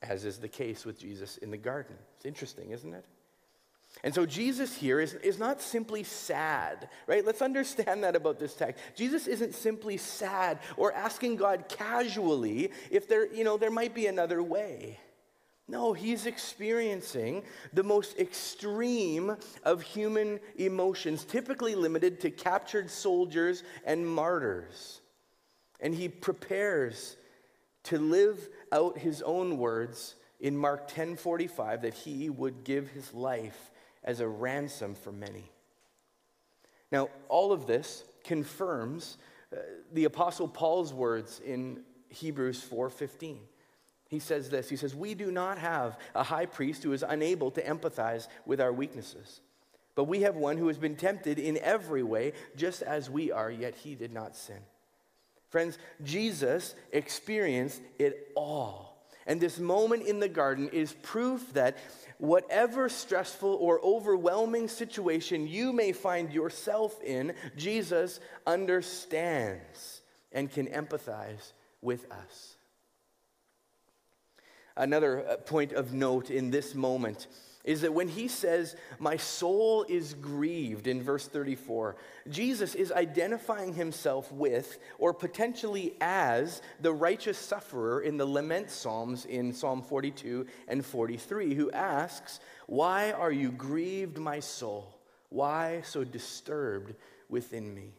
as 0.01 0.25
is 0.25 0.39
the 0.39 0.49
case 0.49 0.87
with 0.87 0.99
Jesus 0.99 1.37
in 1.39 1.51
the 1.51 1.59
garden. 1.59 1.97
It's 2.17 2.25
interesting, 2.25 2.71
isn't 2.71 2.95
it? 2.95 3.05
And 4.03 4.15
so 4.15 4.25
Jesus 4.25 4.75
here 4.77 5.01
is, 5.01 5.15
is 5.15 5.39
not 5.39 5.61
simply 5.61 6.05
sad, 6.05 6.89
right? 7.07 7.25
Let's 7.25 7.43
understand 7.43 8.05
that 8.05 8.17
about 8.17 8.39
this 8.39 8.55
text. 8.55 8.83
Jesus 8.97 9.27
isn't 9.27 9.55
simply 9.55 9.97
sad 9.97 10.59
or 10.77 10.93
asking 10.93 11.37
God 11.37 11.67
casually 11.69 12.71
if 12.91 13.09
there, 13.09 13.31
you 13.33 13.45
know, 13.45 13.59
there 13.59 13.71
might 13.71 13.95
be 13.95 14.07
another 14.07 14.43
way. 14.43 14.99
No, 15.69 15.93
he's 15.93 16.27
experiencing 16.27 17.45
the 17.73 17.85
most 17.85 18.19
extreme 18.19 19.37
of 19.63 19.83
human 19.83 20.41
emotions, 20.57 21.25
typically 21.25 21.75
limited 21.75 22.21
to 22.21 22.31
captured 22.31 22.91
soldiers 22.91 23.63
and 23.85 24.07
martyrs. 24.07 25.01
And 25.79 25.95
he 25.95 26.09
prepares 26.09 27.17
to 27.85 27.99
live 27.99 28.49
out 28.73 28.99
his 28.99 29.23
own 29.23 29.59
words 29.59 30.17
in 30.41 30.57
Mark 30.57 30.91
10:45 30.91 31.83
that 31.83 31.95
he 31.95 32.31
would 32.31 32.65
give 32.65 32.89
his 32.91 33.13
life 33.15 33.71
as 34.05 34.21
a 34.21 34.29
ransom 34.29 34.95
for 34.95 35.13
many. 35.13 35.51
Now, 36.91 37.09
all 37.29 37.53
of 37.53 37.67
this 37.67 38.05
confirms 38.25 39.19
uh, 39.53 39.59
the 39.93 40.05
apostle 40.05 40.49
Paul's 40.49 40.93
words 40.93 41.41
in 41.45 41.83
Hebrews 42.09 42.63
4:15. 42.63 43.39
He 44.09 44.19
says 44.19 44.51
this, 44.51 44.69
he 44.69 44.77
says, 44.77 44.95
"We 44.95 45.15
do 45.15 45.31
not 45.31 45.59
have 45.59 45.99
a 46.15 46.25
high 46.25 46.47
priest 46.47 46.83
who 46.83 46.93
is 46.93 47.05
unable 47.07 47.51
to 47.53 47.63
empathize 47.63 48.27
with 48.45 48.61
our 48.61 48.73
weaknesses, 48.73 49.41
but 49.95 50.05
we 50.05 50.23
have 50.23 50.37
one 50.37 50.57
who 50.57 50.67
has 50.67 50.79
been 50.79 50.97
tempted 50.97 51.39
in 51.39 51.59
every 51.59 52.03
way 52.03 52.33
just 52.57 52.83
as 52.83 53.09
we 53.09 53.31
are, 53.31 53.51
yet 53.51 53.77
he 53.77 53.95
did 53.95 54.13
not 54.13 54.37
sin." 54.37 54.61
Friends, 55.49 55.79
Jesus 56.03 56.77
experienced 56.93 57.83
it 57.99 58.31
all. 58.37 58.90
And 59.31 59.41
this 59.41 59.61
moment 59.61 60.03
in 60.03 60.19
the 60.19 60.29
garden 60.29 60.69
is 60.73 60.93
proof 60.93 61.53
that 61.53 61.79
whatever 62.19 62.89
stressful 62.89 63.55
or 63.61 63.81
overwhelming 63.81 64.67
situation 64.67 65.47
you 65.47 65.73
may 65.73 65.93
find 65.93 66.33
yourself 66.33 67.01
in, 67.01 67.35
Jesus 67.57 68.19
understands 68.45 70.01
and 70.33 70.51
can 70.51 70.67
empathize 70.67 71.53
with 71.81 72.11
us. 72.11 72.57
Another 74.77 75.25
uh, 75.25 75.37
point 75.37 75.75
of 75.75 75.93
note 75.93 76.33
in 76.33 76.51
this 76.51 76.75
moment 76.75 77.29
is 77.65 77.83
that 77.83 77.93
when 77.93 78.09
he 78.09 78.29
says, 78.29 78.77
My 78.99 79.17
soul 79.17 79.85
is 79.89 80.15
grieved 80.15 80.87
in 80.87 81.03
verse 81.03 81.27
34, 81.27 81.97
Jesus 82.29 82.75
is 82.75 82.91
identifying 82.91 83.75
himself 83.75 84.33
with, 84.33 84.79
or 84.99 85.13
potentially 85.13 85.95
as, 86.01 86.63
the 86.81 86.93
righteous 86.93 87.39
sufferer 87.39 88.01
in 88.01 88.17
the 88.17 88.27
lament 88.27 88.71
psalms 88.71 89.27
in 89.27 89.53
Psalm 89.53 89.83
42 89.83 90.47
and 90.69 90.85
43, 90.85 91.55
who 91.55 91.71
asks, 91.73 92.41
Why 92.67 93.13
are 93.13 93.33
you 93.33 93.51
grieved, 93.53 94.19
my 94.19 94.41
soul? 94.41 94.99
Why 95.29 95.83
so 95.85 96.03
disturbed 96.03 96.95
within 97.29 97.75
me? 97.75 97.93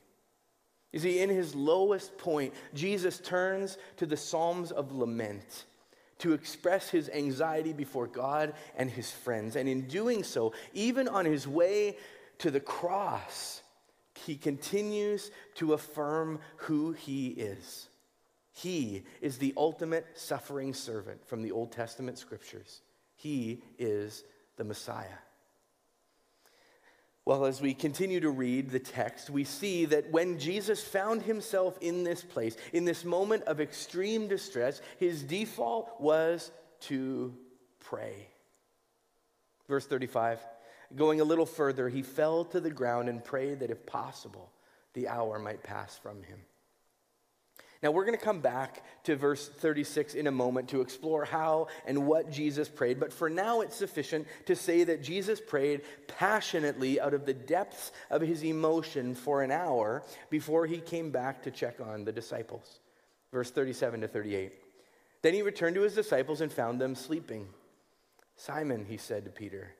You 0.91 0.99
see, 0.99 1.19
in 1.19 1.29
his 1.29 1.55
lowest 1.55 2.17
point, 2.17 2.53
Jesus 2.73 3.19
turns 3.19 3.77
to 3.97 4.05
the 4.05 4.17
Psalms 4.17 4.71
of 4.71 4.91
lament 4.91 5.65
to 6.21 6.33
express 6.33 6.89
his 6.89 7.09
anxiety 7.09 7.73
before 7.73 8.07
God 8.07 8.53
and 8.75 8.89
his 8.89 9.11
friends. 9.11 9.55
And 9.55 9.67
in 9.67 9.87
doing 9.87 10.23
so, 10.23 10.53
even 10.73 11.07
on 11.07 11.25
his 11.25 11.47
way 11.47 11.97
to 12.39 12.51
the 12.51 12.59
cross, 12.59 13.61
he 14.25 14.35
continues 14.35 15.31
to 15.55 15.73
affirm 15.73 16.39
who 16.57 16.91
he 16.91 17.29
is. 17.29 17.87
He 18.53 19.03
is 19.21 19.37
the 19.37 19.53
ultimate 19.57 20.05
suffering 20.15 20.73
servant 20.73 21.25
from 21.25 21.41
the 21.41 21.51
Old 21.51 21.71
Testament 21.71 22.17
scriptures. 22.17 22.81
He 23.15 23.63
is 23.79 24.23
the 24.57 24.63
Messiah. 24.63 25.07
Well, 27.25 27.45
as 27.45 27.61
we 27.61 27.73
continue 27.73 28.19
to 28.21 28.31
read 28.31 28.71
the 28.71 28.79
text, 28.79 29.29
we 29.29 29.43
see 29.43 29.85
that 29.85 30.11
when 30.11 30.39
Jesus 30.39 30.83
found 30.83 31.21
himself 31.21 31.77
in 31.79 32.03
this 32.03 32.23
place, 32.23 32.57
in 32.73 32.83
this 32.83 33.05
moment 33.05 33.43
of 33.43 33.61
extreme 33.61 34.27
distress, 34.27 34.81
his 34.97 35.21
default 35.21 35.99
was 35.99 36.51
to 36.81 37.35
pray. 37.79 38.27
Verse 39.67 39.85
35 39.85 40.39
going 40.95 41.21
a 41.21 41.23
little 41.23 41.45
further, 41.45 41.89
he 41.89 42.01
fell 42.01 42.43
to 42.45 42.59
the 42.59 42.69
ground 42.69 43.09
and 43.09 43.23
prayed 43.23 43.59
that 43.59 43.71
if 43.71 43.85
possible, 43.85 44.51
the 44.93 45.07
hour 45.07 45.39
might 45.39 45.63
pass 45.63 45.97
from 45.97 46.23
him. 46.23 46.39
Now, 47.83 47.89
we're 47.89 48.05
going 48.05 48.17
to 48.17 48.23
come 48.23 48.41
back 48.41 48.83
to 49.05 49.15
verse 49.15 49.50
36 49.50 50.13
in 50.13 50.27
a 50.27 50.31
moment 50.31 50.69
to 50.69 50.81
explore 50.81 51.25
how 51.25 51.67
and 51.88 52.05
what 52.05 52.31
Jesus 52.31 52.69
prayed, 52.69 53.00
but 53.00 53.11
for 53.11 53.27
now 53.27 53.61
it's 53.61 53.75
sufficient 53.75 54.27
to 54.45 54.55
say 54.55 54.83
that 54.83 55.01
Jesus 55.01 55.41
prayed 55.41 55.81
passionately 56.07 57.01
out 57.01 57.15
of 57.15 57.25
the 57.25 57.33
depths 57.33 57.91
of 58.11 58.21
his 58.21 58.43
emotion 58.43 59.15
for 59.15 59.41
an 59.41 59.51
hour 59.51 60.03
before 60.29 60.67
he 60.67 60.77
came 60.77 61.09
back 61.09 61.41
to 61.43 61.51
check 61.51 61.81
on 61.81 62.05
the 62.05 62.11
disciples. 62.11 62.79
Verse 63.31 63.50
37 63.50 64.01
to 64.01 64.07
38. 64.07 64.53
Then 65.23 65.33
he 65.33 65.41
returned 65.41 65.75
to 65.75 65.81
his 65.81 65.95
disciples 65.95 66.41
and 66.41 66.53
found 66.53 66.79
them 66.79 66.93
sleeping. 66.93 67.47
Simon, 68.35 68.85
he 68.88 68.97
said 68.97 69.25
to 69.25 69.31
Peter, 69.31 69.73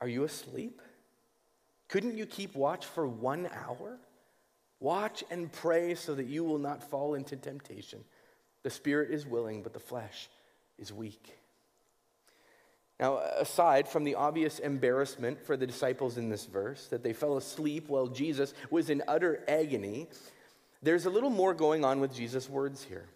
Are 0.00 0.08
you 0.08 0.24
asleep? 0.24 0.80
Couldn't 1.88 2.16
you 2.16 2.26
keep 2.26 2.56
watch 2.56 2.84
for 2.84 3.06
one 3.06 3.48
hour? 3.52 3.98
Watch 4.80 5.24
and 5.30 5.50
pray 5.50 5.94
so 5.94 6.14
that 6.14 6.26
you 6.26 6.44
will 6.44 6.58
not 6.58 6.82
fall 6.82 7.14
into 7.14 7.36
temptation. 7.36 8.04
The 8.62 8.70
spirit 8.70 9.10
is 9.10 9.26
willing, 9.26 9.62
but 9.62 9.72
the 9.72 9.80
flesh 9.80 10.28
is 10.78 10.92
weak. 10.92 11.38
Now, 12.98 13.18
aside 13.18 13.88
from 13.88 14.04
the 14.04 14.14
obvious 14.14 14.58
embarrassment 14.58 15.44
for 15.44 15.56
the 15.56 15.66
disciples 15.66 16.16
in 16.16 16.30
this 16.30 16.46
verse, 16.46 16.86
that 16.88 17.02
they 17.02 17.12
fell 17.12 17.36
asleep 17.36 17.88
while 17.88 18.06
Jesus 18.06 18.54
was 18.70 18.88
in 18.88 19.02
utter 19.06 19.44
agony, 19.48 20.08
there's 20.82 21.04
a 21.04 21.10
little 21.10 21.30
more 21.30 21.52
going 21.52 21.84
on 21.84 22.00
with 22.00 22.14
Jesus' 22.14 22.48
words 22.48 22.82
here. 22.84 23.06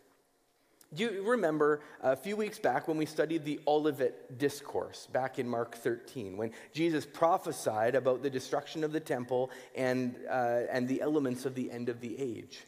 Do 0.92 1.04
you 1.04 1.22
remember 1.22 1.82
a 2.02 2.16
few 2.16 2.36
weeks 2.36 2.58
back 2.58 2.88
when 2.88 2.96
we 2.96 3.06
studied 3.06 3.44
the 3.44 3.60
Olivet 3.64 4.38
Discourse 4.38 5.06
back 5.12 5.38
in 5.38 5.48
Mark 5.48 5.76
13, 5.76 6.36
when 6.36 6.50
Jesus 6.72 7.06
prophesied 7.06 7.94
about 7.94 8.24
the 8.24 8.30
destruction 8.30 8.82
of 8.82 8.90
the 8.90 8.98
temple 8.98 9.52
and, 9.76 10.16
uh, 10.28 10.62
and 10.68 10.88
the 10.88 11.00
elements 11.00 11.46
of 11.46 11.54
the 11.54 11.70
end 11.70 11.88
of 11.88 12.00
the 12.00 12.18
age? 12.18 12.64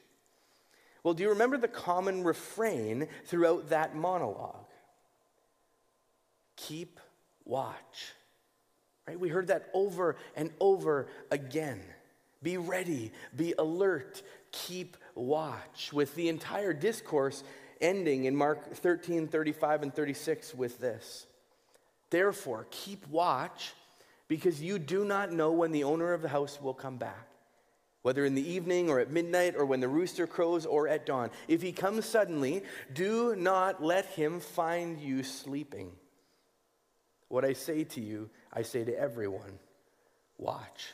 Well, 1.03 1.15
do 1.15 1.25
you 1.25 1.31
remember 1.31 1.57
the 1.57 1.67
common 1.67 2.23
refrain 2.23 3.09
throughout 3.25 3.71
that 3.71 3.97
monologue? 3.97 4.67
Keep 6.55 7.01
watch. 7.45 8.13
Right? 9.09 9.19
We 9.19 9.31
heard 9.31 9.49
that 9.49 9.69
over 9.75 10.15
and 10.37 10.51
over 10.61 11.09
again. 11.33 11.81
Be 12.41 12.57
ready, 12.57 13.11
be 13.35 13.55
alert, 13.59 14.23
keep 14.53 14.97
watch. 15.17 15.93
With 15.93 16.15
the 16.15 16.29
entire 16.29 16.73
discourse 16.73 17.43
ending 17.83 18.25
in 18.25 18.35
Mark 18.35 18.75
13, 18.75 19.29
35, 19.29 19.83
and 19.83 19.95
36 19.95 20.55
with 20.55 20.79
this. 20.79 21.27
Therefore, 22.11 22.67
keep 22.71 23.07
watch 23.09 23.75
because 24.29 24.63
you 24.63 24.79
do 24.79 25.05
not 25.05 25.33
know 25.33 25.53
when 25.53 25.73
the 25.73 25.85
owner 25.85 26.13
of 26.13 26.23
the 26.23 26.29
house 26.29 26.61
will 26.61 26.75
come 26.75 26.97
back, 26.97 27.29
whether 28.03 28.25
in 28.25 28.35
the 28.35 28.51
evening 28.51 28.89
or 28.89 29.01
at 29.01 29.11
midnight 29.11 29.55
or 29.57 29.67
when 29.67 29.81
the 29.81 29.89
rooster 29.89 30.27
crows 30.27 30.65
or 30.65 30.89
at 30.89 31.05
dawn. 31.05 31.31
If 31.49 31.61
he 31.61 31.73
comes 31.73 32.07
suddenly, 32.07 32.63
do 32.93 33.37
not 33.37 33.83
let 33.83 34.07
him 34.07 34.41
find 34.41 35.01
you 35.01 35.23
sleeping. 35.23 35.93
What 37.29 37.45
I 37.45 37.55
say 37.55 37.85
to 37.85 38.01
you, 38.01 38.31
I 38.53 38.63
say 38.63 38.85
to 38.85 38.99
everyone 38.99 39.59
watch. 40.39 40.93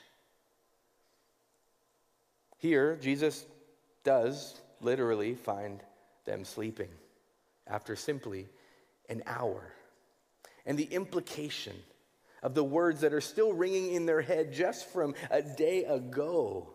Here, 2.59 2.97
Jesus 2.97 3.45
does 4.05 4.61
literally 4.81 5.35
find 5.35 5.83
them 6.29 6.45
sleeping 6.45 6.91
after 7.67 7.97
simply 7.97 8.49
an 9.09 9.23
hour. 9.27 9.73
And 10.65 10.79
the 10.79 10.85
implication 10.85 11.75
of 12.43 12.55
the 12.55 12.63
words 12.63 13.01
that 13.01 13.13
are 13.13 13.21
still 13.21 13.53
ringing 13.53 13.93
in 13.95 14.07
their 14.07 14.23
head 14.23 14.53
just 14.53 14.89
from 14.91 15.15
a 15.31 15.43
day 15.43 15.85
ago 15.85 16.71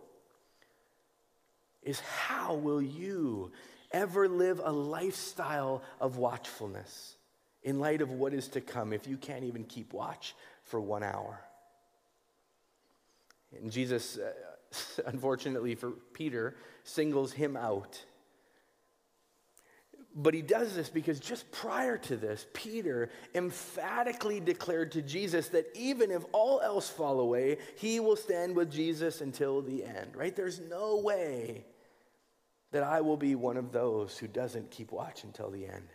is 1.82 2.00
how 2.00 2.56
will 2.56 2.82
you 2.82 3.52
ever 3.92 4.28
live 4.28 4.60
a 4.64 4.72
lifestyle 4.72 5.84
of 6.02 6.18
watchfulness? 6.18 7.16
in 7.64 7.80
light 7.80 8.02
of 8.02 8.12
what 8.12 8.34
is 8.34 8.48
to 8.50 8.62
come 8.62 8.94
if 8.94 9.08
you 9.08 9.18
can't 9.18 9.44
even 9.44 9.64
keep 9.64 9.94
watch 9.94 10.36
for 10.64 10.80
one 10.80 11.04
hour. 11.04 11.40
And 13.58 13.72
Jesus, 13.72 14.18
uh, 14.18 15.02
unfortunately 15.06 15.76
for 15.76 15.92
Peter, 16.14 16.56
singles 16.84 17.32
him 17.32 17.56
out. 17.56 18.04
But 20.16 20.36
he 20.36 20.44
does 20.44 20.76
this 20.76 20.90
because 20.90 21.20
just 21.20 21.52
prior 21.52 21.98
to 21.98 22.16
this, 22.16 22.46
Peter 22.54 23.10
emphatically 23.34 24.40
declared 24.40 24.92
to 24.92 25.02
Jesus 25.02 25.48
that 25.50 25.66
even 25.76 26.12
if 26.12 26.24
all 26.32 26.62
else 26.62 26.88
fall 26.88 27.20
away, 27.20 27.58
he 27.78 28.00
will 28.00 28.16
stand 28.16 28.56
with 28.56 28.72
Jesus 28.72 29.22
until 29.22 29.62
the 29.62 29.84
end, 29.84 30.16
right? 30.16 30.36
There's 30.36 30.60
no 30.60 30.98
way 30.98 31.66
that 32.72 32.84
I 32.84 33.02
will 33.02 33.18
be 33.18 33.34
one 33.34 33.58
of 33.58 33.72
those 33.72 34.18
who 34.18 34.28
doesn't 34.28 34.70
keep 34.70 34.92
watch 34.92 35.24
until 35.24 35.50
the 35.50 35.66
end. 35.66 35.88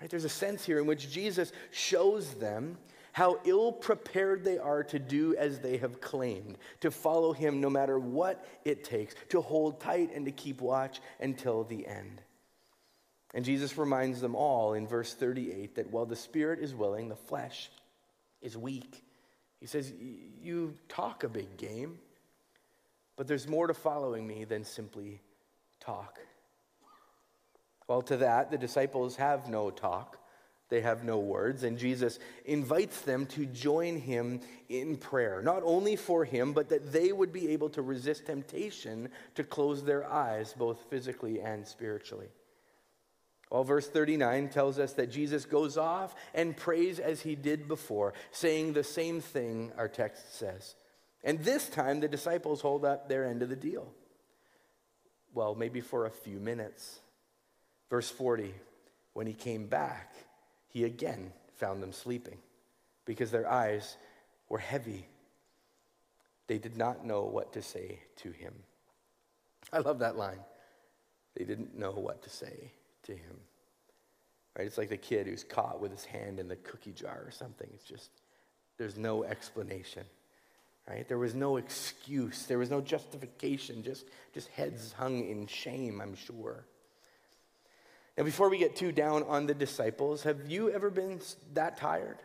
Right? 0.00 0.10
There's 0.10 0.24
a 0.24 0.28
sense 0.28 0.64
here 0.64 0.78
in 0.78 0.86
which 0.86 1.10
Jesus 1.10 1.52
shows 1.70 2.34
them 2.34 2.78
how 3.12 3.40
ill 3.44 3.72
prepared 3.72 4.44
they 4.44 4.58
are 4.58 4.84
to 4.84 4.98
do 5.00 5.34
as 5.36 5.58
they 5.58 5.76
have 5.78 6.00
claimed, 6.00 6.56
to 6.80 6.90
follow 6.90 7.32
him 7.32 7.60
no 7.60 7.68
matter 7.68 7.98
what 7.98 8.46
it 8.64 8.84
takes, 8.84 9.14
to 9.30 9.40
hold 9.40 9.80
tight 9.80 10.14
and 10.14 10.24
to 10.26 10.30
keep 10.30 10.60
watch 10.60 11.00
until 11.18 11.64
the 11.64 11.84
end. 11.86 12.20
And 13.34 13.44
Jesus 13.44 13.76
reminds 13.76 14.20
them 14.20 14.34
all 14.34 14.74
in 14.74 14.86
verse 14.86 15.12
38 15.14 15.76
that 15.76 15.90
while 15.90 16.06
the 16.06 16.16
spirit 16.16 16.60
is 16.60 16.74
willing, 16.74 17.08
the 17.08 17.16
flesh 17.16 17.70
is 18.40 18.56
weak. 18.56 19.04
He 19.60 19.66
says, 19.66 19.92
You 20.40 20.74
talk 20.88 21.24
a 21.24 21.28
big 21.28 21.56
game, 21.56 21.98
but 23.16 23.26
there's 23.26 23.48
more 23.48 23.66
to 23.66 23.74
following 23.74 24.26
me 24.26 24.44
than 24.44 24.64
simply 24.64 25.20
talk. 25.80 26.18
Well, 27.86 28.02
to 28.02 28.18
that, 28.18 28.50
the 28.50 28.58
disciples 28.58 29.16
have 29.16 29.48
no 29.48 29.70
talk, 29.70 30.18
they 30.68 30.82
have 30.82 31.04
no 31.04 31.18
words, 31.18 31.64
and 31.64 31.78
Jesus 31.78 32.18
invites 32.44 33.00
them 33.00 33.26
to 33.26 33.46
join 33.46 33.98
him 33.98 34.40
in 34.68 34.96
prayer, 34.96 35.40
not 35.42 35.62
only 35.64 35.96
for 35.96 36.24
him, 36.24 36.52
but 36.52 36.68
that 36.68 36.92
they 36.92 37.12
would 37.12 37.32
be 37.32 37.48
able 37.48 37.70
to 37.70 37.82
resist 37.82 38.26
temptation 38.26 39.08
to 39.34 39.44
close 39.44 39.82
their 39.82 40.06
eyes, 40.06 40.54
both 40.56 40.78
physically 40.90 41.40
and 41.40 41.66
spiritually. 41.66 42.28
Well, 43.50 43.64
verse 43.64 43.88
39 43.88 44.50
tells 44.50 44.78
us 44.78 44.92
that 44.94 45.10
Jesus 45.10 45.46
goes 45.46 45.78
off 45.78 46.14
and 46.34 46.56
prays 46.56 46.98
as 46.98 47.22
he 47.22 47.34
did 47.34 47.66
before, 47.66 48.12
saying 48.30 48.72
the 48.72 48.84
same 48.84 49.20
thing 49.20 49.72
our 49.78 49.88
text 49.88 50.36
says. 50.36 50.74
And 51.24 51.42
this 51.42 51.68
time, 51.68 52.00
the 52.00 52.08
disciples 52.08 52.60
hold 52.60 52.84
up 52.84 53.08
their 53.08 53.24
end 53.24 53.42
of 53.42 53.48
the 53.48 53.56
deal. 53.56 53.90
Well, 55.32 55.54
maybe 55.54 55.80
for 55.80 56.04
a 56.04 56.10
few 56.10 56.38
minutes. 56.38 57.00
Verse 57.88 58.10
40 58.10 58.54
When 59.14 59.26
he 59.26 59.34
came 59.34 59.66
back, 59.66 60.14
he 60.68 60.84
again 60.84 61.32
found 61.56 61.82
them 61.82 61.92
sleeping 61.92 62.38
because 63.06 63.30
their 63.30 63.50
eyes 63.50 63.96
were 64.50 64.58
heavy. 64.58 65.06
They 66.48 66.58
did 66.58 66.76
not 66.76 67.04
know 67.04 67.22
what 67.22 67.54
to 67.54 67.62
say 67.62 68.00
to 68.16 68.30
him. 68.30 68.54
I 69.72 69.78
love 69.78 70.00
that 70.00 70.16
line. 70.16 70.40
They 71.34 71.44
didn't 71.44 71.78
know 71.78 71.92
what 71.92 72.22
to 72.22 72.30
say 72.30 72.72
to 73.08 73.12
him. 73.12 73.40
Right? 74.56 74.66
It's 74.66 74.78
like 74.78 74.88
the 74.88 74.96
kid 74.96 75.26
who's 75.26 75.44
caught 75.44 75.80
with 75.80 75.90
his 75.90 76.04
hand 76.04 76.38
in 76.38 76.48
the 76.48 76.56
cookie 76.56 76.92
jar 76.92 77.22
or 77.26 77.30
something. 77.30 77.68
It's 77.74 77.84
just, 77.84 78.10
there's 78.78 78.96
no 78.96 79.24
explanation. 79.24 80.04
Right? 80.88 81.06
There 81.06 81.18
was 81.18 81.34
no 81.34 81.58
excuse. 81.58 82.46
There 82.46 82.58
was 82.58 82.70
no 82.70 82.80
justification. 82.80 83.82
Just, 83.82 84.06
just 84.32 84.48
heads 84.48 84.92
hung 84.92 85.28
in 85.28 85.46
shame, 85.46 86.00
I'm 86.00 86.16
sure. 86.16 86.64
Now, 88.16 88.24
before 88.24 88.48
we 88.48 88.58
get 88.58 88.74
too 88.74 88.90
down 88.90 89.22
on 89.24 89.46
the 89.46 89.54
disciples, 89.54 90.22
have 90.24 90.50
you 90.50 90.70
ever 90.70 90.90
been 90.90 91.20
that 91.54 91.76
tired? 91.76 92.18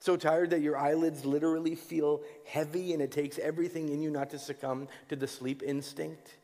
So 0.00 0.16
tired 0.16 0.50
that 0.50 0.60
your 0.60 0.76
eyelids 0.76 1.24
literally 1.24 1.74
feel 1.74 2.22
heavy 2.46 2.92
and 2.92 3.02
it 3.02 3.10
takes 3.10 3.38
everything 3.38 3.88
in 3.88 4.02
you 4.02 4.10
not 4.10 4.30
to 4.30 4.38
succumb 4.38 4.88
to 5.08 5.16
the 5.16 5.26
sleep 5.26 5.62
instinct? 5.64 6.36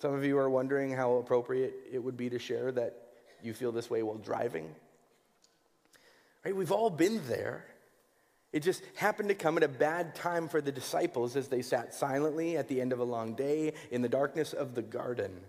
Some 0.00 0.14
of 0.14 0.24
you 0.24 0.38
are 0.38 0.48
wondering 0.48 0.92
how 0.92 1.14
appropriate 1.14 1.74
it 1.92 1.98
would 1.98 2.16
be 2.16 2.30
to 2.30 2.38
share 2.38 2.70
that 2.72 2.94
you 3.42 3.52
feel 3.52 3.72
this 3.72 3.90
way 3.90 4.02
while 4.02 4.16
driving. 4.16 4.72
Right? 6.44 6.54
We've 6.54 6.72
all 6.72 6.90
been 6.90 7.20
there. 7.26 7.64
It 8.52 8.60
just 8.60 8.82
happened 8.94 9.28
to 9.28 9.34
come 9.34 9.56
at 9.56 9.62
a 9.62 9.68
bad 9.68 10.14
time 10.14 10.48
for 10.48 10.60
the 10.60 10.72
disciples 10.72 11.36
as 11.36 11.48
they 11.48 11.62
sat 11.62 11.94
silently 11.94 12.56
at 12.56 12.68
the 12.68 12.80
end 12.80 12.92
of 12.92 13.00
a 13.00 13.04
long 13.04 13.34
day 13.34 13.74
in 13.90 14.00
the 14.02 14.08
darkness 14.08 14.52
of 14.52 14.74
the 14.74 14.82
garden. 14.82 15.40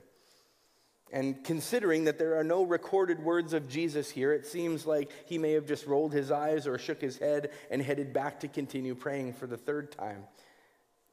And 1.12 1.44
considering 1.44 2.04
that 2.04 2.20
there 2.20 2.38
are 2.38 2.44
no 2.44 2.64
recorded 2.64 3.24
words 3.24 3.54
of 3.54 3.68
Jesus 3.68 4.10
here, 4.10 4.34
it 4.34 4.46
seems 4.46 4.86
like 4.86 5.12
he 5.28 5.38
may 5.38 5.54
have 5.54 5.66
just 5.66 5.88
rolled 5.88 6.14
his 6.14 6.30
eyes 6.30 6.68
or 6.68 6.78
shook 6.78 7.02
his 7.02 7.18
head 7.18 7.52
and 7.72 7.82
headed 7.82 8.14
back 8.14 8.42
to 8.42 8.48
continue 8.48 8.94
praying 8.94 9.34
for 9.34 9.48
the 9.48 9.58
third 9.58 9.92
time. 9.92 10.24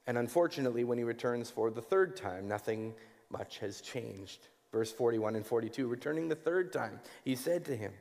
And 0.07 0.18
unfortunately, 0.18 0.85
when 0.85 0.99
he 0.99 1.05
returns 1.05 1.51
for 1.51 1.70
the 1.70 1.83
third 1.83 2.16
time, 2.16 2.46
nothing 2.49 2.94
much 3.31 3.59
has 3.59 3.81
changed. 3.81 4.49
Verse 4.73 4.93
41 4.93 5.37
and 5.37 5.47
42, 5.47 5.87
returning 5.87 6.29
the 6.29 6.35
third 6.35 6.73
time, 6.73 7.01
he 7.25 7.35
said 7.35 7.65
to 7.67 7.77
him, 7.77 7.93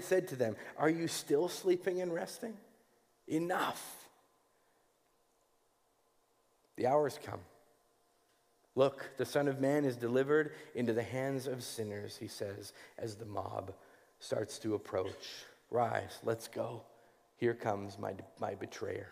said 0.00 0.28
to 0.28 0.36
them, 0.36 0.56
Are 0.78 0.90
you 0.90 1.08
still 1.08 1.48
sleeping 1.48 2.00
and 2.00 2.12
resting? 2.12 2.54
Enough. 3.28 4.08
The 6.76 6.86
hour's 6.86 7.18
come. 7.22 7.40
Look, 8.74 9.10
the 9.16 9.26
Son 9.26 9.48
of 9.48 9.60
Man 9.60 9.84
is 9.84 9.96
delivered 9.96 10.52
into 10.74 10.92
the 10.92 11.02
hands 11.02 11.46
of 11.46 11.62
sinners, 11.62 12.16
he 12.16 12.28
says, 12.28 12.72
as 12.98 13.16
the 13.16 13.26
mob 13.26 13.74
starts 14.20 14.58
to 14.60 14.74
approach. 14.74 15.44
Rise, 15.70 16.18
let's 16.24 16.48
go. 16.48 16.82
Here 17.36 17.54
comes 17.54 17.98
my, 17.98 18.14
my 18.40 18.54
betrayer. 18.54 19.08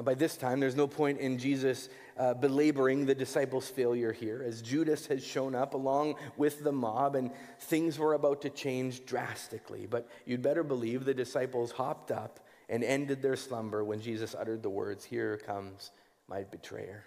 By 0.00 0.14
this 0.14 0.36
time, 0.38 0.58
there's 0.58 0.76
no 0.76 0.86
point 0.86 1.18
in 1.18 1.36
Jesus 1.36 1.90
uh, 2.16 2.32
belaboring 2.32 3.04
the 3.04 3.14
disciples' 3.14 3.68
failure 3.68 4.12
here, 4.12 4.42
as 4.46 4.62
Judas 4.62 5.06
has 5.06 5.22
shown 5.24 5.54
up 5.54 5.74
along 5.74 6.14
with 6.38 6.64
the 6.64 6.72
mob, 6.72 7.14
and 7.14 7.30
things 7.60 7.98
were 7.98 8.14
about 8.14 8.40
to 8.42 8.50
change 8.50 9.04
drastically. 9.04 9.86
But 9.86 10.08
you'd 10.24 10.42
better 10.42 10.62
believe 10.62 11.04
the 11.04 11.12
disciples 11.12 11.72
hopped 11.72 12.10
up 12.10 12.40
and 12.70 12.82
ended 12.82 13.20
their 13.20 13.36
slumber 13.36 13.84
when 13.84 14.00
Jesus 14.00 14.34
uttered 14.34 14.62
the 14.62 14.70
words, 14.70 15.04
Here 15.04 15.36
comes 15.36 15.90
my 16.26 16.42
betrayer. 16.44 17.04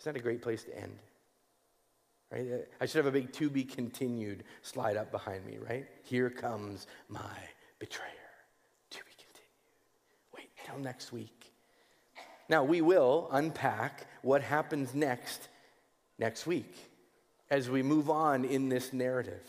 Isn't 0.00 0.14
that 0.14 0.18
a 0.18 0.22
great 0.22 0.42
place 0.42 0.64
to 0.64 0.76
end? 0.76 0.98
Right? 2.30 2.66
I 2.80 2.86
should 2.86 3.04
have 3.04 3.06
a 3.06 3.12
big 3.12 3.32
to 3.34 3.48
be 3.48 3.64
continued 3.64 4.42
slide 4.62 4.96
up 4.96 5.12
behind 5.12 5.46
me, 5.46 5.58
right? 5.58 5.86
Here 6.02 6.28
comes 6.30 6.88
my 7.08 7.38
betrayer. 7.78 8.10
To 8.90 8.98
be 8.98 9.10
continued. 9.10 9.36
Wait 10.34 10.50
till 10.66 10.78
next 10.78 11.12
week. 11.12 11.52
Now, 12.48 12.64
we 12.64 12.80
will 12.80 13.28
unpack 13.32 14.06
what 14.22 14.42
happens 14.42 14.94
next 14.94 15.48
next 16.18 16.46
week 16.46 16.74
as 17.50 17.68
we 17.70 17.82
move 17.82 18.10
on 18.10 18.44
in 18.44 18.68
this 18.68 18.92
narrative. 18.92 19.42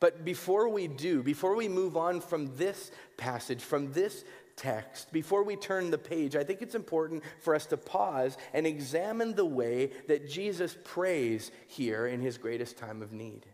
But 0.00 0.24
before 0.24 0.68
we 0.68 0.86
do, 0.86 1.22
before 1.22 1.56
we 1.56 1.68
move 1.68 1.96
on 1.96 2.20
from 2.20 2.56
this 2.56 2.90
passage, 3.16 3.62
from 3.62 3.92
this 3.92 4.24
text, 4.56 5.12
before 5.12 5.42
we 5.42 5.56
turn 5.56 5.90
the 5.90 5.98
page, 5.98 6.36
I 6.36 6.44
think 6.44 6.62
it's 6.62 6.74
important 6.74 7.22
for 7.40 7.54
us 7.54 7.66
to 7.66 7.76
pause 7.76 8.36
and 8.52 8.66
examine 8.66 9.34
the 9.34 9.44
way 9.44 9.90
that 10.06 10.28
Jesus 10.28 10.76
prays 10.84 11.50
here 11.66 12.06
in 12.06 12.20
his 12.20 12.38
greatest 12.38 12.76
time 12.76 13.02
of 13.02 13.12
need. 13.12 13.46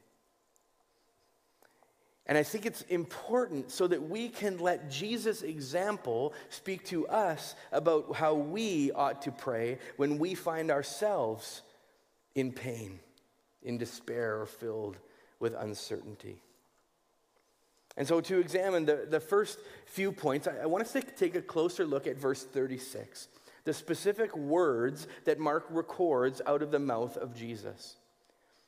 And 2.27 2.39
I 2.39 2.43
think 2.43 2.65
it's 2.65 2.83
important 2.83 3.71
so 3.71 3.87
that 3.87 4.09
we 4.09 4.29
can 4.29 4.59
let 4.59 4.91
Jesus' 4.91 5.43
example 5.43 6.33
speak 6.49 6.85
to 6.87 7.07
us 7.09 7.55
about 7.71 8.17
how 8.17 8.35
we 8.35 8.93
ought 8.93 9.23
to 9.23 9.33
pray 9.33 9.79
when 9.97 10.19
we 10.19 10.35
find 10.35 10.71
ourselves 10.71 11.61
in 12.35 12.53
pain, 12.53 12.99
in 13.63 13.77
despair, 13.77 14.41
or 14.41 14.47
filled 14.47 14.97
with 15.39 15.55
uncertainty. 15.55 16.41
And 17.97 18.09
so, 18.09 18.21
to 18.23 18.39
examine 18.39 18.87
the, 18.87 19.07
the 19.09 19.21
first 19.21 19.59
few 19.87 20.11
points, 20.11 20.49
I, 20.49 20.63
I 20.63 20.67
want 20.67 20.85
us 20.85 20.93
to 20.93 21.03
take 21.03 21.37
a 21.37 21.43
closer 21.43 21.85
look 21.85 22.07
at 22.07 22.17
verse 22.17 22.43
36, 22.43 23.29
the 23.65 23.75
specific 23.75 24.35
words 24.37 25.07
that 25.27 25.39
Mark 25.39 25.67
records 25.71 26.41
out 26.47 26.63
of 26.63 26.71
the 26.71 26.79
mouth 26.79 27.17
of 27.19 27.37
Jesus. 27.37 27.97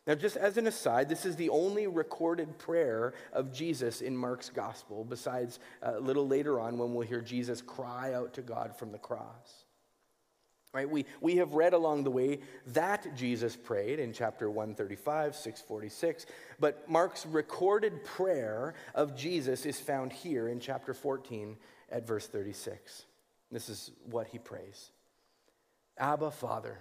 Now, 0.07 0.14
just 0.14 0.37
as 0.37 0.57
an 0.57 0.69
aside, 0.69 1.09
this 1.09 1.27
is 1.27 1.35
the 1.35 1.49
only 1.49 1.88
recorded 1.88 2.59
prayer 2.59 3.12
of 3.33 3.53
Jesus 3.53 4.01
in 4.01 4.16
Mark's 4.16 4.51
gospel, 4.51 5.05
besides 5.05 5.59
uh, 5.83 5.95
a 5.97 6.01
little 6.01 6.29
later 6.29 6.61
on 6.61 6.79
when 6.79 6.95
we'll 6.95 7.07
hear 7.07 7.21
Jesus 7.21 7.61
cry 7.61 8.14
out 8.14 8.35
to 8.35 8.42
God 8.42 8.77
from 8.77 8.92
the 8.92 8.99
cross. 8.99 9.64
Right? 10.73 10.88
We, 10.88 11.07
we 11.21 11.37
have 11.37 11.55
read 11.55 11.73
along 11.73 12.05
the 12.05 12.11
way 12.11 12.40
that 12.69 13.16
Jesus 13.16 13.57
prayed 13.57 13.99
in 13.99 14.12
chapter 14.12 14.49
135, 14.49 15.35
646, 15.35 16.27
but 16.61 16.88
Mark's 16.88 17.27
recorded 17.27 18.05
prayer 18.05 18.75
of 18.95 19.16
Jesus 19.16 19.66
is 19.66 19.81
found 19.81 20.12
here 20.12 20.49
in 20.49 20.61
chapter 20.61 20.95
14 20.95 21.57
at 21.90 22.07
verse 22.07 22.27
36. 22.29 23.07
This 23.51 23.69
is 23.69 23.90
what 24.09 24.29
he 24.29 24.38
prays 24.38 24.90
Abba, 25.99 26.31
Father, 26.31 26.79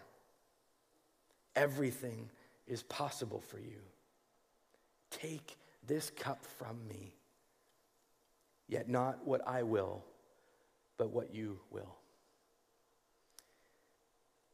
everything 1.55 2.29
is 2.67 2.83
possible 2.83 3.41
for 3.41 3.59
you. 3.59 3.81
Take 5.11 5.57
this 5.85 6.09
cup 6.09 6.45
from 6.57 6.87
me, 6.87 7.13
yet 8.67 8.89
not 8.89 9.25
what 9.25 9.47
I 9.47 9.63
will, 9.63 10.03
but 10.97 11.11
what 11.11 11.33
you 11.33 11.59
will. 11.71 11.95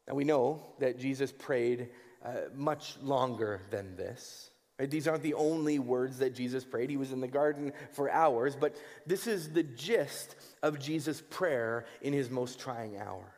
Now 0.07 0.15
we 0.15 0.23
know 0.23 0.61
that 0.79 0.99
Jesus 0.99 1.31
prayed 1.31 1.89
uh, 2.23 2.31
much 2.53 2.97
longer 3.01 3.61
than 3.69 3.95
this. 3.95 4.49
Right? 4.77 4.89
These 4.89 5.07
aren't 5.07 5.23
the 5.23 5.35
only 5.35 5.79
words 5.79 6.19
that 6.19 6.35
Jesus 6.35 6.65
prayed. 6.65 6.89
He 6.89 6.97
was 6.97 7.11
in 7.11 7.21
the 7.21 7.27
garden 7.27 7.71
for 7.91 8.09
hours, 8.09 8.55
but 8.55 8.75
this 9.05 9.27
is 9.27 9.49
the 9.53 9.63
gist 9.63 10.35
of 10.63 10.79
Jesus' 10.79 11.21
prayer 11.29 11.85
in 12.01 12.13
his 12.13 12.29
most 12.29 12.59
trying 12.59 12.97
hour. 12.97 13.31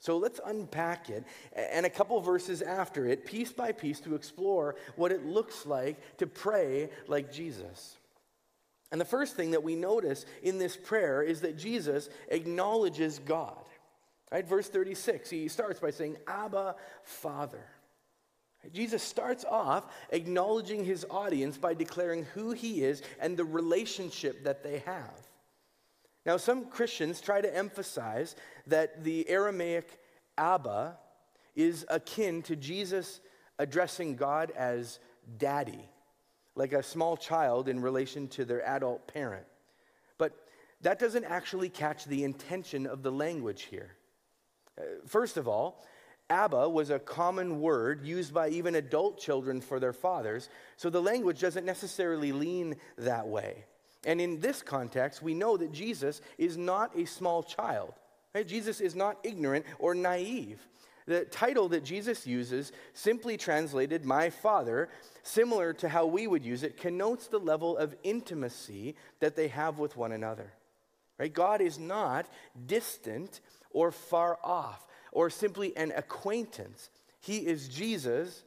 So 0.00 0.16
let's 0.16 0.40
unpack 0.44 1.10
it 1.10 1.24
and 1.54 1.84
a 1.84 1.90
couple 1.90 2.20
verses 2.20 2.62
after 2.62 3.06
it, 3.06 3.26
piece 3.26 3.52
by 3.52 3.72
piece, 3.72 4.00
to 4.00 4.14
explore 4.14 4.76
what 4.96 5.10
it 5.10 5.26
looks 5.26 5.66
like 5.66 6.16
to 6.18 6.26
pray 6.26 6.90
like 7.08 7.32
Jesus. 7.32 7.96
And 8.90 9.00
the 9.00 9.04
first 9.04 9.36
thing 9.36 9.50
that 9.50 9.62
we 9.62 9.74
notice 9.74 10.24
in 10.42 10.58
this 10.58 10.76
prayer 10.76 11.22
is 11.22 11.40
that 11.42 11.58
Jesus 11.58 12.08
acknowledges 12.28 13.18
God. 13.18 13.64
Right? 14.30 14.46
Verse 14.46 14.68
36, 14.68 15.30
he 15.30 15.48
starts 15.48 15.80
by 15.80 15.90
saying, 15.90 16.16
Abba, 16.26 16.76
Father. 17.02 17.64
Jesus 18.72 19.02
starts 19.02 19.44
off 19.44 19.84
acknowledging 20.10 20.84
his 20.84 21.06
audience 21.10 21.56
by 21.56 21.74
declaring 21.74 22.24
who 22.34 22.52
he 22.52 22.82
is 22.82 23.02
and 23.20 23.36
the 23.36 23.44
relationship 23.44 24.44
that 24.44 24.62
they 24.62 24.78
have. 24.80 25.27
Now, 26.28 26.36
some 26.36 26.66
Christians 26.66 27.22
try 27.22 27.40
to 27.40 27.56
emphasize 27.56 28.36
that 28.66 29.02
the 29.02 29.26
Aramaic 29.30 29.98
Abba 30.36 30.98
is 31.56 31.86
akin 31.88 32.42
to 32.42 32.54
Jesus 32.54 33.20
addressing 33.58 34.14
God 34.14 34.50
as 34.50 34.98
daddy, 35.38 35.88
like 36.54 36.74
a 36.74 36.82
small 36.82 37.16
child 37.16 37.66
in 37.66 37.80
relation 37.80 38.28
to 38.28 38.44
their 38.44 38.62
adult 38.68 39.08
parent. 39.08 39.46
But 40.18 40.34
that 40.82 40.98
doesn't 40.98 41.24
actually 41.24 41.70
catch 41.70 42.04
the 42.04 42.24
intention 42.24 42.86
of 42.86 43.02
the 43.02 43.10
language 43.10 43.62
here. 43.62 43.96
Uh, 44.78 44.82
first 45.06 45.38
of 45.38 45.48
all, 45.48 45.82
Abba 46.28 46.68
was 46.68 46.90
a 46.90 46.98
common 46.98 47.58
word 47.58 48.04
used 48.04 48.34
by 48.34 48.50
even 48.50 48.74
adult 48.74 49.18
children 49.18 49.62
for 49.62 49.80
their 49.80 49.94
fathers, 49.94 50.50
so 50.76 50.90
the 50.90 51.00
language 51.00 51.40
doesn't 51.40 51.64
necessarily 51.64 52.32
lean 52.32 52.76
that 52.98 53.26
way. 53.26 53.64
And 54.04 54.20
in 54.20 54.40
this 54.40 54.62
context, 54.62 55.22
we 55.22 55.34
know 55.34 55.56
that 55.56 55.72
Jesus 55.72 56.20
is 56.36 56.56
not 56.56 56.96
a 56.96 57.04
small 57.04 57.42
child. 57.42 57.94
Right? 58.34 58.46
Jesus 58.46 58.80
is 58.80 58.94
not 58.94 59.18
ignorant 59.24 59.66
or 59.78 59.94
naive. 59.94 60.60
The 61.06 61.24
title 61.24 61.70
that 61.70 61.84
Jesus 61.84 62.26
uses, 62.26 62.70
simply 62.92 63.38
translated, 63.38 64.04
my 64.04 64.28
Father, 64.28 64.90
similar 65.22 65.72
to 65.74 65.88
how 65.88 66.04
we 66.04 66.26
would 66.26 66.44
use 66.44 66.62
it, 66.62 66.76
connotes 66.76 67.28
the 67.28 67.40
level 67.40 67.78
of 67.78 67.96
intimacy 68.02 68.94
that 69.20 69.34
they 69.34 69.48
have 69.48 69.78
with 69.78 69.96
one 69.96 70.12
another. 70.12 70.52
Right? 71.18 71.32
God 71.32 71.60
is 71.60 71.78
not 71.78 72.28
distant 72.66 73.40
or 73.70 73.90
far 73.90 74.38
off 74.44 74.86
or 75.10 75.30
simply 75.30 75.76
an 75.76 75.92
acquaintance. 75.96 76.90
He 77.20 77.38
is 77.38 77.68
Jesus' 77.68 78.44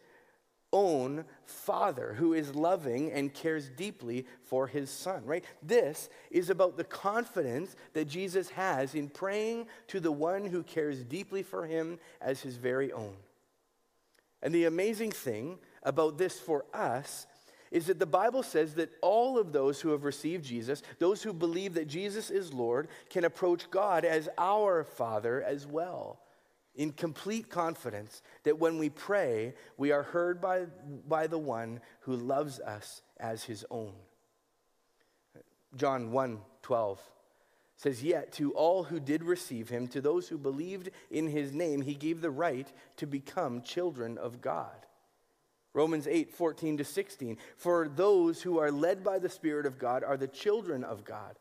own 0.73 1.25
father 1.45 2.13
who 2.17 2.33
is 2.33 2.55
loving 2.55 3.11
and 3.11 3.33
cares 3.33 3.69
deeply 3.69 4.25
for 4.43 4.67
his 4.67 4.89
son, 4.89 5.23
right? 5.25 5.43
This 5.61 6.09
is 6.29 6.49
about 6.49 6.77
the 6.77 6.83
confidence 6.83 7.75
that 7.93 8.07
Jesus 8.07 8.49
has 8.51 8.95
in 8.95 9.09
praying 9.09 9.67
to 9.87 9.99
the 9.99 10.11
one 10.11 10.45
who 10.45 10.63
cares 10.63 11.03
deeply 11.03 11.43
for 11.43 11.65
him 11.65 11.99
as 12.21 12.41
his 12.41 12.55
very 12.55 12.91
own. 12.91 13.13
And 14.41 14.53
the 14.55 14.65
amazing 14.65 15.11
thing 15.11 15.59
about 15.83 16.17
this 16.17 16.39
for 16.39 16.65
us 16.73 17.27
is 17.71 17.87
that 17.87 17.99
the 17.99 18.05
Bible 18.05 18.43
says 18.43 18.75
that 18.75 18.91
all 19.01 19.37
of 19.37 19.51
those 19.51 19.79
who 19.79 19.89
have 19.89 20.03
received 20.03 20.43
Jesus, 20.43 20.83
those 20.99 21.23
who 21.23 21.31
believe 21.31 21.73
that 21.75 21.87
Jesus 21.87 22.29
is 22.29 22.53
Lord, 22.53 22.89
can 23.09 23.23
approach 23.23 23.71
God 23.71 24.03
as 24.03 24.27
our 24.37 24.83
Father 24.83 25.41
as 25.41 25.65
well, 25.65 26.19
in 26.75 26.91
complete 26.91 27.49
confidence 27.49 28.21
that 28.43 28.59
when 28.59 28.77
we 28.77 28.89
pray, 28.89 29.53
we 29.77 29.91
are 29.91 30.03
heard 30.03 30.39
by, 30.39 30.65
by 31.07 31.27
the 31.27 31.37
one 31.37 31.81
who 32.01 32.15
loves 32.15 32.59
us 32.59 33.01
as 33.19 33.43
his 33.43 33.65
own. 33.69 33.93
John 35.75 36.11
1 36.11 36.39
12 36.61 36.99
says, 37.75 38.03
Yet 38.03 38.31
to 38.33 38.51
all 38.51 38.83
who 38.83 38.99
did 38.99 39.23
receive 39.23 39.69
him, 39.69 39.87
to 39.87 40.01
those 40.01 40.27
who 40.27 40.37
believed 40.37 40.89
in 41.09 41.27
his 41.27 41.53
name, 41.53 41.81
he 41.81 41.95
gave 41.95 42.21
the 42.21 42.31
right 42.31 42.71
to 42.97 43.07
become 43.07 43.61
children 43.61 44.17
of 44.17 44.41
God. 44.41 44.85
Romans 45.73 46.05
8, 46.07 46.33
14 46.33 46.77
to 46.77 46.83
16. 46.83 47.37
For 47.57 47.87
those 47.87 48.41
who 48.41 48.59
are 48.59 48.71
led 48.71 49.03
by 49.03 49.19
the 49.19 49.29
Spirit 49.29 49.65
of 49.65 49.79
God 49.79 50.03
are 50.03 50.17
the 50.17 50.27
children 50.27 50.83
of 50.83 51.05
God. 51.05 51.37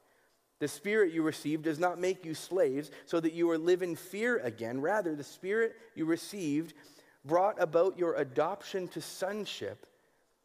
The 0.61 0.68
Spirit 0.68 1.12
you 1.12 1.23
received 1.23 1.64
does 1.64 1.79
not 1.79 1.99
make 1.99 2.25
you 2.25 2.35
slaves 2.35 2.90
so 3.07 3.18
that 3.18 3.33
you 3.33 3.51
are 3.51 3.59
live 3.59 3.83
in 3.83 3.96
fear 3.96 4.38
again. 4.38 4.81
Rather, 4.81 5.16
the 5.16 5.25
Spirit 5.25 5.75
you 5.94 6.05
received 6.05 6.75
brought 7.25 7.61
about 7.61 7.99
your 7.99 8.14
adoption 8.14 8.87
to 8.88 9.01
sonship. 9.01 9.87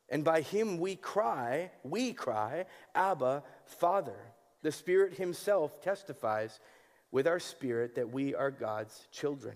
And 0.10 0.24
by 0.24 0.42
him 0.42 0.80
we 0.80 0.96
cry, 0.96 1.72
we 1.84 2.14
cry, 2.14 2.66
Abba, 2.94 3.44
Father. 3.66 4.18
The 4.62 4.72
Spirit 4.72 5.16
himself 5.16 5.82
testifies 5.84 6.60
with 7.12 7.28
our 7.28 7.40
spirit 7.40 7.96
that 7.96 8.10
we 8.10 8.34
are 8.34 8.52
God's 8.52 9.08
children. 9.12 9.56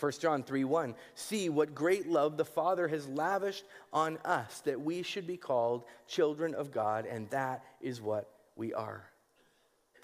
1 0.00 0.12
John 0.20 0.42
3 0.42 0.64
1. 0.64 0.94
See 1.14 1.48
what 1.48 1.74
great 1.74 2.08
love 2.08 2.36
the 2.36 2.44
Father 2.44 2.88
has 2.88 3.06
lavished 3.06 3.64
on 3.92 4.18
us 4.24 4.60
that 4.64 4.80
we 4.80 5.02
should 5.02 5.26
be 5.26 5.36
called 5.36 5.84
children 6.08 6.54
of 6.54 6.72
God, 6.72 7.06
and 7.06 7.30
that 7.30 7.64
is 7.80 8.00
what 8.00 8.28
we 8.56 8.74
are. 8.74 9.11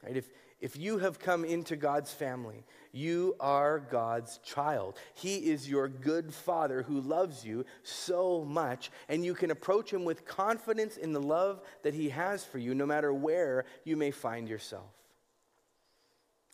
Right? 0.02 0.16
If, 0.16 0.30
If 0.60 0.76
you 0.76 0.98
have 0.98 1.18
come 1.18 1.44
into 1.44 1.76
God's 1.76 2.12
family, 2.12 2.64
you 2.92 3.36
are 3.38 3.78
God's 3.78 4.38
child. 4.38 4.96
He 5.14 5.36
is 5.50 5.68
your 5.68 5.88
good 5.88 6.32
father 6.32 6.82
who 6.82 7.00
loves 7.00 7.44
you 7.44 7.64
so 7.82 8.44
much, 8.44 8.90
and 9.08 9.24
you 9.24 9.34
can 9.34 9.50
approach 9.50 9.92
him 9.92 10.04
with 10.04 10.26
confidence 10.26 10.96
in 10.96 11.12
the 11.12 11.20
love 11.20 11.62
that 11.82 11.94
he 11.94 12.08
has 12.10 12.44
for 12.44 12.58
you, 12.58 12.74
no 12.74 12.86
matter 12.86 13.12
where 13.12 13.64
you 13.84 13.96
may 13.96 14.10
find 14.10 14.48
yourself. 14.48 14.90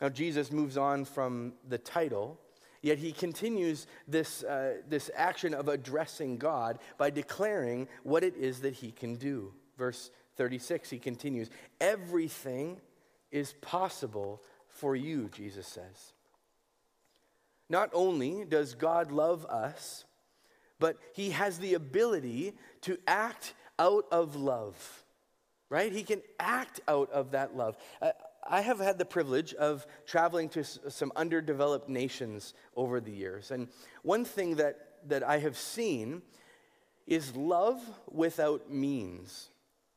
Now, 0.01 0.09
Jesus 0.09 0.51
moves 0.51 0.77
on 0.77 1.05
from 1.05 1.53
the 1.67 1.77
title, 1.77 2.39
yet 2.81 2.97
he 2.97 3.11
continues 3.11 3.87
this, 4.07 4.43
uh, 4.43 4.81
this 4.89 5.09
action 5.15 5.53
of 5.53 5.69
addressing 5.69 6.37
God 6.37 6.79
by 6.97 7.09
declaring 7.09 7.87
what 8.03 8.23
it 8.23 8.35
is 8.35 8.59
that 8.59 8.73
he 8.73 8.91
can 8.91 9.15
do. 9.15 9.53
Verse 9.77 10.11
36, 10.35 10.89
he 10.89 10.99
continues 10.99 11.49
Everything 11.79 12.81
is 13.35 13.51
possible 13.59 14.41
for 14.69 14.95
you, 14.95 15.29
Jesus 15.33 15.67
says. 15.67 16.13
Not 17.69 17.89
only 17.93 18.45
does 18.45 18.75
God 18.75 19.11
love 19.11 19.45
us, 19.45 20.05
but 20.79 20.97
he 21.13 21.31
has 21.31 21.59
the 21.59 21.73
ability 21.73 22.53
to 22.81 22.97
act 23.05 23.53
out 23.77 24.05
of 24.09 24.37
love, 24.37 25.03
right? 25.69 25.91
He 25.91 26.03
can 26.03 26.21
act 26.39 26.79
out 26.87 27.11
of 27.11 27.31
that 27.31 27.57
love. 27.57 27.75
I 28.47 28.61
have 28.61 28.79
had 28.79 28.97
the 28.97 29.05
privilege 29.05 29.53
of 29.53 29.85
traveling 30.05 30.47
to 30.49 30.63
some 30.63 31.11
underdeveloped 31.17 31.89
nations 31.89 32.53
over 32.75 33.01
the 33.01 33.11
years. 33.11 33.51
And 33.51 33.67
one 34.01 34.23
thing 34.23 34.55
that, 34.55 34.77
that 35.07 35.23
I 35.23 35.39
have 35.39 35.57
seen 35.57 36.21
is 37.05 37.35
love 37.35 37.81
without 38.09 38.71
means. 38.71 39.49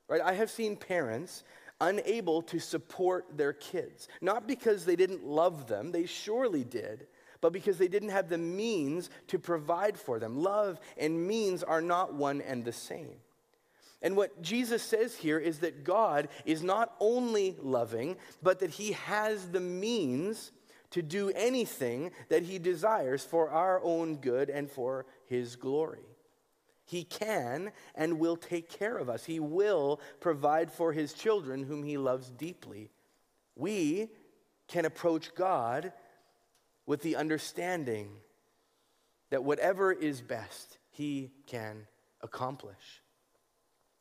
Right? 0.08 0.22
I 0.22 0.32
have 0.32 0.50
seen 0.50 0.76
parents 0.76 1.44
unable 1.80 2.42
to 2.42 2.58
support 2.58 3.36
their 3.36 3.52
kids. 3.52 4.08
Not 4.20 4.46
because 4.46 4.84
they 4.84 4.96
didn't 4.96 5.24
love 5.24 5.66
them, 5.66 5.92
they 5.92 6.06
surely 6.06 6.64
did, 6.64 7.06
but 7.40 7.52
because 7.52 7.78
they 7.78 7.88
didn't 7.88 8.08
have 8.08 8.28
the 8.28 8.38
means 8.38 9.10
to 9.28 9.38
provide 9.38 9.96
for 9.96 10.18
them. 10.18 10.42
Love 10.42 10.80
and 10.96 11.26
means 11.26 11.62
are 11.62 11.82
not 11.82 12.14
one 12.14 12.40
and 12.40 12.64
the 12.64 12.72
same. 12.72 13.16
And 14.00 14.16
what 14.16 14.42
Jesus 14.42 14.82
says 14.82 15.16
here 15.16 15.38
is 15.38 15.58
that 15.58 15.84
God 15.84 16.28
is 16.44 16.62
not 16.62 16.94
only 17.00 17.56
loving, 17.60 18.16
but 18.42 18.60
that 18.60 18.70
He 18.70 18.92
has 18.92 19.50
the 19.50 19.60
means 19.60 20.52
to 20.90 21.02
do 21.02 21.30
anything 21.34 22.12
that 22.28 22.44
He 22.44 22.58
desires 22.58 23.24
for 23.24 23.50
our 23.50 23.82
own 23.82 24.16
good 24.16 24.50
and 24.50 24.70
for 24.70 25.06
His 25.26 25.56
glory. 25.56 26.06
He 26.88 27.04
can 27.04 27.72
and 27.94 28.18
will 28.18 28.36
take 28.36 28.70
care 28.70 28.96
of 28.96 29.10
us. 29.10 29.26
He 29.26 29.40
will 29.40 30.00
provide 30.20 30.72
for 30.72 30.90
his 30.90 31.12
children 31.12 31.62
whom 31.62 31.82
he 31.82 31.98
loves 31.98 32.30
deeply. 32.30 32.88
We 33.56 34.08
can 34.68 34.86
approach 34.86 35.34
God 35.34 35.92
with 36.86 37.02
the 37.02 37.16
understanding 37.16 38.08
that 39.28 39.44
whatever 39.44 39.92
is 39.92 40.22
best, 40.22 40.78
he 40.88 41.30
can 41.46 41.86
accomplish. 42.22 43.02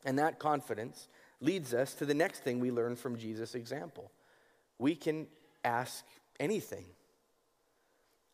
And 0.06 0.18
that 0.18 0.38
confidence 0.38 1.08
leads 1.42 1.74
us 1.74 1.92
to 1.96 2.06
the 2.06 2.14
next 2.14 2.42
thing 2.42 2.58
we 2.58 2.70
learn 2.70 2.96
from 2.96 3.18
Jesus' 3.18 3.54
example. 3.54 4.10
We 4.78 4.94
can 4.94 5.26
ask 5.62 6.06
anything. 6.40 6.86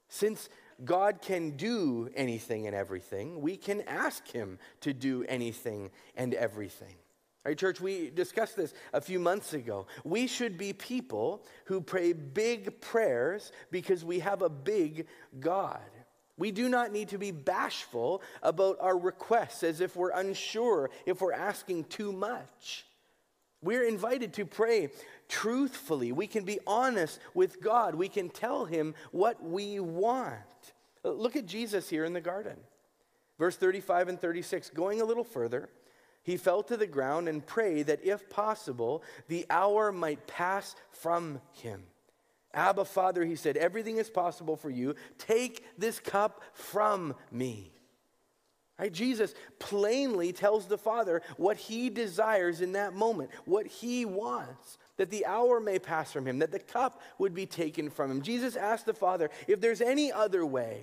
Since 0.08 0.48
God 0.84 1.20
can 1.22 1.50
do 1.50 2.10
anything 2.14 2.66
and 2.66 2.74
everything, 2.74 3.40
we 3.40 3.56
can 3.56 3.82
ask 3.82 4.26
Him 4.28 4.58
to 4.80 4.92
do 4.92 5.24
anything 5.28 5.90
and 6.16 6.34
everything. 6.34 6.94
Right, 7.44 7.58
church, 7.58 7.78
we 7.78 8.08
discussed 8.08 8.56
this 8.56 8.72
a 8.94 9.02
few 9.02 9.20
months 9.20 9.52
ago. 9.52 9.86
We 10.02 10.26
should 10.26 10.56
be 10.56 10.72
people 10.72 11.44
who 11.66 11.82
pray 11.82 12.14
big 12.14 12.80
prayers 12.80 13.52
because 13.70 14.02
we 14.02 14.20
have 14.20 14.40
a 14.40 14.48
big 14.48 15.06
God. 15.40 15.80
We 16.38 16.50
do 16.50 16.70
not 16.70 16.90
need 16.90 17.10
to 17.10 17.18
be 17.18 17.30
bashful 17.30 18.22
about 18.42 18.78
our 18.80 18.98
requests 18.98 19.62
as 19.62 19.80
if 19.80 19.94
we're 19.94 20.10
unsure, 20.10 20.90
if 21.04 21.20
we're 21.20 21.32
asking 21.34 21.84
too 21.84 22.12
much. 22.12 22.86
We're 23.62 23.84
invited 23.84 24.32
to 24.34 24.46
pray 24.46 24.90
truthfully. 25.28 26.12
We 26.12 26.26
can 26.26 26.44
be 26.44 26.58
honest 26.66 27.18
with 27.34 27.60
God. 27.60 27.94
We 27.94 28.08
can 28.08 28.28
tell 28.28 28.64
Him 28.64 28.94
what 29.10 29.42
we 29.42 29.80
want. 29.80 30.38
Look 31.02 31.36
at 31.36 31.46
Jesus 31.46 31.88
here 31.88 32.04
in 32.04 32.12
the 32.12 32.20
garden. 32.20 32.56
Verse 33.38 33.56
35 33.56 34.08
and 34.08 34.20
36, 34.20 34.70
going 34.70 35.00
a 35.00 35.04
little 35.04 35.24
further, 35.24 35.68
he 36.22 36.36
fell 36.36 36.62
to 36.64 36.76
the 36.76 36.86
ground 36.86 37.28
and 37.28 37.44
prayed 37.44 37.88
that 37.88 38.04
if 38.04 38.30
possible, 38.30 39.02
the 39.28 39.44
hour 39.50 39.92
might 39.92 40.26
pass 40.26 40.74
from 40.90 41.40
him. 41.52 41.82
Abba, 42.54 42.84
Father, 42.84 43.24
he 43.24 43.36
said, 43.36 43.56
everything 43.56 43.98
is 43.98 44.08
possible 44.08 44.56
for 44.56 44.70
you. 44.70 44.94
Take 45.18 45.64
this 45.76 45.98
cup 45.98 46.40
from 46.52 47.14
me. 47.30 47.72
Right? 48.78 48.92
Jesus 48.92 49.34
plainly 49.58 50.32
tells 50.32 50.66
the 50.66 50.78
Father 50.78 51.22
what 51.36 51.56
he 51.56 51.90
desires 51.90 52.60
in 52.60 52.72
that 52.72 52.94
moment, 52.94 53.30
what 53.44 53.66
he 53.66 54.04
wants, 54.04 54.78
that 54.96 55.10
the 55.10 55.26
hour 55.26 55.60
may 55.60 55.78
pass 55.78 56.12
from 56.12 56.26
him, 56.26 56.38
that 56.38 56.52
the 56.52 56.58
cup 56.58 57.02
would 57.18 57.34
be 57.34 57.46
taken 57.46 57.90
from 57.90 58.10
him. 58.10 58.22
Jesus 58.22 58.56
asked 58.56 58.86
the 58.86 58.94
Father, 58.94 59.30
if 59.48 59.60
there's 59.60 59.80
any 59.80 60.12
other 60.12 60.46
way, 60.46 60.82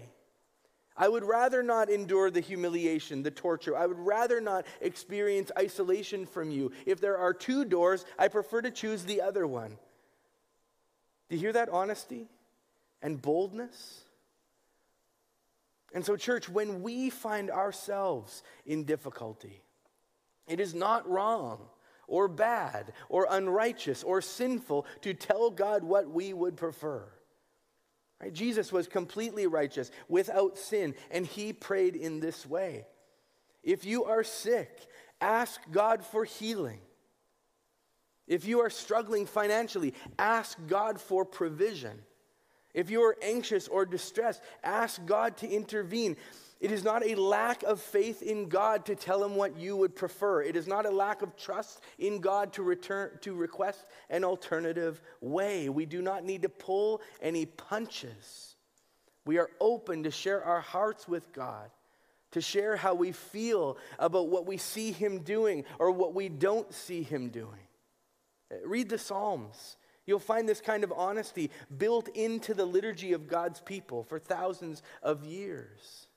I 0.97 1.07
would 1.07 1.23
rather 1.23 1.63
not 1.63 1.89
endure 1.89 2.29
the 2.29 2.41
humiliation, 2.41 3.23
the 3.23 3.31
torture. 3.31 3.77
I 3.77 3.85
would 3.85 3.97
rather 3.97 4.41
not 4.41 4.65
experience 4.81 5.51
isolation 5.57 6.25
from 6.25 6.51
you. 6.51 6.71
If 6.85 6.99
there 6.99 7.17
are 7.17 7.33
two 7.33 7.63
doors, 7.63 8.05
I 8.19 8.27
prefer 8.27 8.61
to 8.61 8.71
choose 8.71 9.03
the 9.03 9.21
other 9.21 9.47
one. 9.47 9.77
Do 11.29 11.35
you 11.35 11.39
hear 11.39 11.53
that 11.53 11.69
honesty 11.69 12.27
and 13.01 13.21
boldness? 13.21 14.01
And 15.93 16.05
so, 16.05 16.17
church, 16.17 16.49
when 16.49 16.83
we 16.83 17.09
find 17.09 17.49
ourselves 17.49 18.43
in 18.65 18.83
difficulty, 18.83 19.61
it 20.47 20.59
is 20.59 20.75
not 20.75 21.09
wrong 21.09 21.59
or 22.07 22.27
bad 22.27 22.93
or 23.09 23.27
unrighteous 23.29 24.03
or 24.03 24.21
sinful 24.21 24.85
to 25.01 25.13
tell 25.13 25.49
God 25.49 25.83
what 25.83 26.09
we 26.09 26.33
would 26.33 26.57
prefer. 26.57 27.07
Right? 28.21 28.33
Jesus 28.33 28.71
was 28.71 28.87
completely 28.87 29.47
righteous, 29.47 29.91
without 30.07 30.57
sin, 30.57 30.95
and 31.09 31.25
he 31.25 31.53
prayed 31.53 31.95
in 31.95 32.19
this 32.19 32.45
way. 32.45 32.85
If 33.63 33.85
you 33.85 34.05
are 34.05 34.23
sick, 34.23 34.87
ask 35.19 35.59
God 35.71 36.03
for 36.03 36.23
healing. 36.23 36.81
If 38.27 38.45
you 38.45 38.61
are 38.61 38.69
struggling 38.69 39.25
financially, 39.25 39.93
ask 40.17 40.57
God 40.67 41.01
for 41.01 41.25
provision. 41.25 41.99
If 42.73 42.89
you 42.89 43.01
are 43.01 43.17
anxious 43.21 43.67
or 43.67 43.85
distressed, 43.85 44.41
ask 44.63 45.05
God 45.05 45.37
to 45.37 45.49
intervene. 45.49 46.15
It 46.61 46.71
is 46.71 46.83
not 46.83 47.03
a 47.03 47.15
lack 47.15 47.63
of 47.63 47.81
faith 47.81 48.21
in 48.21 48.47
God 48.47 48.85
to 48.85 48.95
tell 48.95 49.23
him 49.23 49.35
what 49.35 49.57
you 49.57 49.75
would 49.75 49.95
prefer. 49.95 50.43
It 50.43 50.55
is 50.55 50.67
not 50.67 50.85
a 50.85 50.91
lack 50.91 51.23
of 51.23 51.35
trust 51.35 51.81
in 51.97 52.19
God 52.19 52.53
to 52.53 52.61
return 52.61 53.17
to 53.21 53.33
request 53.33 53.83
an 54.11 54.23
alternative 54.23 55.01
way. 55.21 55.69
We 55.69 55.87
do 55.87 56.03
not 56.03 56.23
need 56.23 56.43
to 56.43 56.49
pull 56.49 57.01
any 57.19 57.47
punches. 57.47 58.55
We 59.25 59.39
are 59.39 59.49
open 59.59 60.03
to 60.03 60.11
share 60.11 60.43
our 60.43 60.61
hearts 60.61 61.07
with 61.07 61.33
God, 61.33 61.71
to 62.33 62.41
share 62.41 62.75
how 62.75 62.93
we 62.93 63.11
feel 63.11 63.77
about 63.97 64.27
what 64.27 64.45
we 64.45 64.57
see 64.57 64.91
him 64.91 65.21
doing 65.23 65.65
or 65.79 65.89
what 65.89 66.13
we 66.13 66.29
don't 66.29 66.71
see 66.71 67.01
him 67.01 67.29
doing. 67.29 67.67
Uh, 68.53 68.57
read 68.67 68.87
the 68.87 68.99
Psalms. 68.99 69.77
You'll 70.05 70.19
find 70.19 70.47
this 70.47 70.61
kind 70.61 70.83
of 70.83 70.93
honesty 70.95 71.49
built 71.75 72.07
into 72.09 72.53
the 72.53 72.65
liturgy 72.65 73.13
of 73.13 73.27
God's 73.27 73.61
people 73.61 74.03
for 74.03 74.19
thousands 74.19 74.83
of 75.01 75.23
years. 75.23 76.07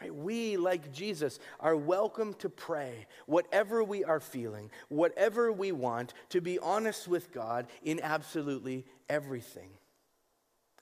Right? 0.00 0.14
We, 0.14 0.56
like 0.56 0.92
Jesus, 0.92 1.40
are 1.58 1.76
welcome 1.76 2.34
to 2.34 2.48
pray 2.48 3.06
whatever 3.26 3.82
we 3.82 4.04
are 4.04 4.20
feeling, 4.20 4.70
whatever 4.88 5.50
we 5.50 5.72
want, 5.72 6.14
to 6.28 6.40
be 6.40 6.58
honest 6.60 7.08
with 7.08 7.32
God 7.32 7.66
in 7.82 8.00
absolutely 8.00 8.84
everything. 9.08 9.70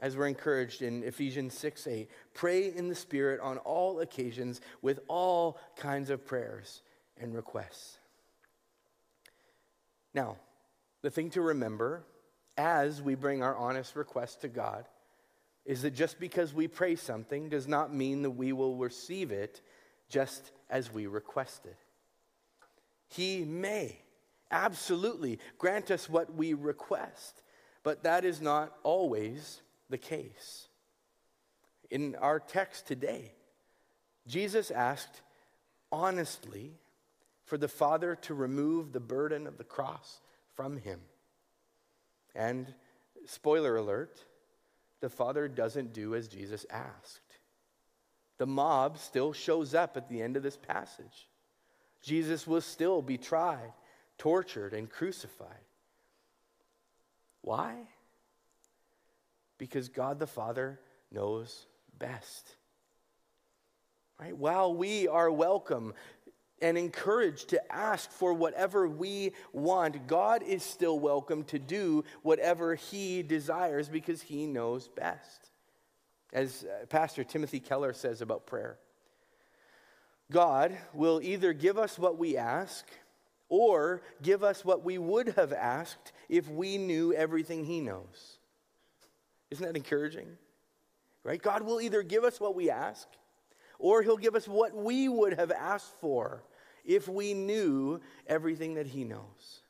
As 0.00 0.16
we're 0.16 0.26
encouraged 0.26 0.82
in 0.82 1.02
Ephesians 1.04 1.54
6 1.54 1.86
8, 1.86 2.10
pray 2.34 2.74
in 2.74 2.88
the 2.88 2.94
Spirit 2.94 3.40
on 3.40 3.56
all 3.58 4.00
occasions 4.00 4.60
with 4.82 5.00
all 5.08 5.58
kinds 5.76 6.10
of 6.10 6.26
prayers 6.26 6.82
and 7.18 7.34
requests. 7.34 7.98
Now, 10.12 10.36
the 11.00 11.10
thing 11.10 11.30
to 11.30 11.40
remember 11.40 12.04
as 12.58 13.00
we 13.00 13.14
bring 13.14 13.42
our 13.42 13.56
honest 13.56 13.96
requests 13.96 14.36
to 14.36 14.48
God 14.48 14.86
is 15.66 15.82
that 15.82 15.94
just 15.94 16.20
because 16.20 16.54
we 16.54 16.68
pray 16.68 16.94
something 16.94 17.48
does 17.48 17.66
not 17.66 17.92
mean 17.92 18.22
that 18.22 18.30
we 18.30 18.52
will 18.52 18.76
receive 18.76 19.32
it 19.32 19.60
just 20.08 20.52
as 20.70 20.92
we 20.92 21.08
requested. 21.08 21.74
He 23.08 23.44
may 23.44 23.98
absolutely 24.50 25.40
grant 25.58 25.90
us 25.90 26.08
what 26.08 26.32
we 26.32 26.54
request, 26.54 27.42
but 27.82 28.04
that 28.04 28.24
is 28.24 28.40
not 28.40 28.76
always 28.84 29.60
the 29.90 29.98
case. 29.98 30.68
In 31.90 32.14
our 32.14 32.38
text 32.38 32.86
today, 32.86 33.32
Jesus 34.28 34.70
asked 34.70 35.20
honestly 35.90 36.78
for 37.44 37.58
the 37.58 37.68
Father 37.68 38.14
to 38.22 38.34
remove 38.34 38.92
the 38.92 39.00
burden 39.00 39.48
of 39.48 39.58
the 39.58 39.64
cross 39.64 40.20
from 40.54 40.76
him. 40.78 41.00
And 42.36 42.72
spoiler 43.24 43.76
alert, 43.76 44.24
the 45.00 45.08
father 45.08 45.48
doesn't 45.48 45.92
do 45.92 46.14
as 46.14 46.28
Jesus 46.28 46.66
asked. 46.70 47.20
The 48.38 48.46
mob 48.46 48.98
still 48.98 49.32
shows 49.32 49.74
up 49.74 49.96
at 49.96 50.08
the 50.08 50.20
end 50.20 50.36
of 50.36 50.42
this 50.42 50.56
passage. 50.56 51.28
Jesus 52.02 52.46
will 52.46 52.60
still 52.60 53.02
be 53.02 53.18
tried, 53.18 53.72
tortured, 54.18 54.74
and 54.74 54.88
crucified. 54.88 55.48
Why? 57.42 57.74
Because 59.58 59.88
God 59.88 60.18
the 60.18 60.26
Father 60.26 60.80
knows 61.10 61.66
best. 61.98 62.56
Right? 64.20 64.36
While 64.36 64.74
we 64.74 65.08
are 65.08 65.30
welcome 65.30 65.94
and 66.62 66.78
encouraged 66.78 67.48
to 67.50 67.72
ask 67.72 68.10
for 68.10 68.32
whatever 68.32 68.88
we 68.88 69.32
want, 69.52 70.06
God 70.06 70.42
is 70.42 70.62
still 70.62 70.98
welcome 70.98 71.44
to 71.44 71.58
do 71.58 72.04
whatever 72.22 72.74
He 72.74 73.22
desires 73.22 73.88
because 73.88 74.22
He 74.22 74.46
knows 74.46 74.88
best. 74.88 75.50
As 76.32 76.64
uh, 76.64 76.86
Pastor 76.86 77.24
Timothy 77.24 77.60
Keller 77.60 77.92
says 77.92 78.20
about 78.20 78.46
prayer, 78.46 78.78
God 80.30 80.76
will 80.92 81.20
either 81.22 81.52
give 81.52 81.78
us 81.78 81.98
what 81.98 82.18
we 82.18 82.36
ask 82.36 82.86
or 83.48 84.02
give 84.22 84.42
us 84.42 84.64
what 84.64 84.84
we 84.84 84.98
would 84.98 85.28
have 85.36 85.52
asked 85.52 86.12
if 86.28 86.48
we 86.48 86.78
knew 86.78 87.12
everything 87.12 87.64
He 87.64 87.80
knows. 87.80 88.38
Isn't 89.50 89.64
that 89.64 89.76
encouraging? 89.76 90.28
Right? 91.22 91.40
God 91.40 91.62
will 91.62 91.80
either 91.80 92.02
give 92.02 92.24
us 92.24 92.40
what 92.40 92.54
we 92.54 92.70
ask 92.70 93.06
or 93.78 94.02
He'll 94.02 94.16
give 94.16 94.34
us 94.34 94.46
what 94.48 94.74
we 94.74 95.08
would 95.08 95.34
have 95.34 95.50
asked 95.50 95.94
for 96.00 96.42
if 96.84 97.08
we 97.08 97.34
knew 97.34 98.00
everything 98.26 98.74
that 98.74 98.86
He 98.86 99.04
knows. 99.04 99.62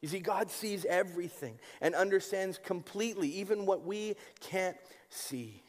You 0.00 0.08
see, 0.08 0.20
God 0.20 0.50
sees 0.50 0.84
everything 0.86 1.58
and 1.80 1.94
understands 1.94 2.58
completely, 2.58 3.28
even 3.28 3.66
what 3.66 3.84
we 3.84 4.16
can't 4.40 4.76
see. 5.10 5.62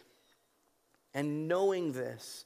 And 1.14 1.48
knowing 1.48 1.92
this, 1.92 2.46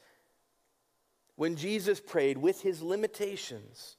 when 1.35 1.55
Jesus 1.55 1.99
prayed 1.99 2.37
with 2.37 2.61
his 2.61 2.81
limitations, 2.81 3.97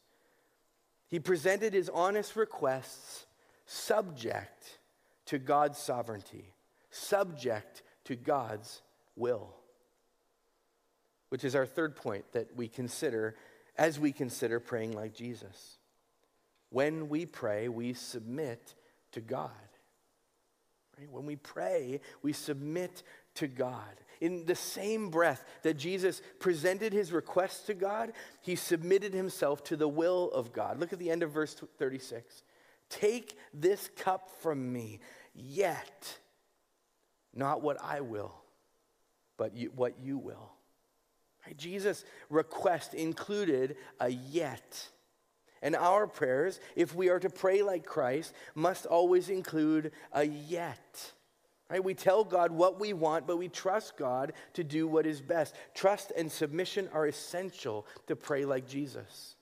he 1.06 1.20
presented 1.20 1.72
his 1.72 1.88
honest 1.88 2.34
requests 2.34 3.26
subject 3.66 4.78
to 5.26 5.38
God's 5.38 5.78
sovereignty, 5.78 6.54
subject 6.90 7.82
to 8.04 8.16
God's 8.16 8.82
will. 9.14 9.55
Which 11.28 11.44
is 11.44 11.54
our 11.54 11.66
third 11.66 11.96
point 11.96 12.24
that 12.32 12.54
we 12.56 12.68
consider 12.68 13.34
as 13.76 13.98
we 13.98 14.12
consider 14.12 14.60
praying 14.60 14.92
like 14.92 15.14
Jesus. 15.14 15.78
When 16.70 17.08
we 17.08 17.26
pray, 17.26 17.68
we 17.68 17.92
submit 17.92 18.74
to 19.12 19.20
God. 19.20 19.50
Right? 20.98 21.10
When 21.10 21.26
we 21.26 21.36
pray, 21.36 22.00
we 22.22 22.32
submit 22.32 23.02
to 23.34 23.46
God. 23.46 24.00
In 24.20 24.46
the 24.46 24.54
same 24.54 25.10
breath 25.10 25.44
that 25.62 25.76
Jesus 25.76 26.22
presented 26.38 26.92
his 26.92 27.12
request 27.12 27.66
to 27.66 27.74
God, 27.74 28.12
he 28.40 28.56
submitted 28.56 29.12
himself 29.12 29.62
to 29.64 29.76
the 29.76 29.88
will 29.88 30.30
of 30.32 30.52
God. 30.52 30.80
Look 30.80 30.92
at 30.92 30.98
the 30.98 31.10
end 31.10 31.22
of 31.22 31.32
verse 31.32 31.54
36. 31.78 32.42
Take 32.88 33.36
this 33.52 33.90
cup 33.96 34.30
from 34.40 34.72
me, 34.72 35.00
yet 35.34 36.18
not 37.34 37.60
what 37.60 37.76
I 37.82 38.00
will, 38.00 38.34
but 39.36 39.54
you, 39.54 39.70
what 39.74 39.98
you 40.00 40.16
will. 40.16 40.55
Right? 41.46 41.56
Jesus' 41.56 42.04
request 42.28 42.94
included 42.94 43.76
a 44.00 44.08
yet. 44.08 44.88
And 45.62 45.74
our 45.74 46.06
prayers, 46.06 46.60
if 46.74 46.94
we 46.94 47.08
are 47.08 47.20
to 47.20 47.30
pray 47.30 47.62
like 47.62 47.86
Christ, 47.86 48.34
must 48.54 48.86
always 48.86 49.28
include 49.28 49.92
a 50.12 50.24
yet. 50.24 51.12
Right? 51.70 51.82
We 51.82 51.94
tell 51.94 52.24
God 52.24 52.52
what 52.52 52.78
we 52.78 52.92
want, 52.92 53.26
but 53.26 53.38
we 53.38 53.48
trust 53.48 53.96
God 53.96 54.32
to 54.54 54.62
do 54.62 54.86
what 54.86 55.06
is 55.06 55.20
best. 55.20 55.54
Trust 55.74 56.12
and 56.16 56.30
submission 56.30 56.88
are 56.92 57.06
essential 57.06 57.86
to 58.06 58.16
pray 58.16 58.44
like 58.44 58.68
Jesus. 58.68 59.34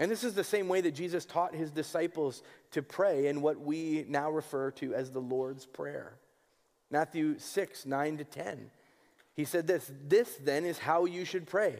And 0.00 0.10
this 0.10 0.22
is 0.22 0.34
the 0.34 0.44
same 0.44 0.68
way 0.68 0.80
that 0.80 0.94
Jesus 0.94 1.24
taught 1.24 1.54
his 1.54 1.72
disciples 1.72 2.42
to 2.70 2.82
pray 2.82 3.26
in 3.26 3.40
what 3.40 3.60
we 3.60 4.04
now 4.08 4.30
refer 4.30 4.70
to 4.72 4.94
as 4.94 5.10
the 5.10 5.20
Lord's 5.20 5.66
Prayer. 5.66 6.14
Matthew 6.90 7.38
6, 7.38 7.84
9 7.84 8.18
to 8.18 8.24
10. 8.24 8.70
He 9.38 9.44
said 9.44 9.68
this 9.68 9.90
This 10.06 10.34
then 10.42 10.66
is 10.66 10.78
how 10.78 11.06
you 11.06 11.24
should 11.24 11.46
pray 11.46 11.76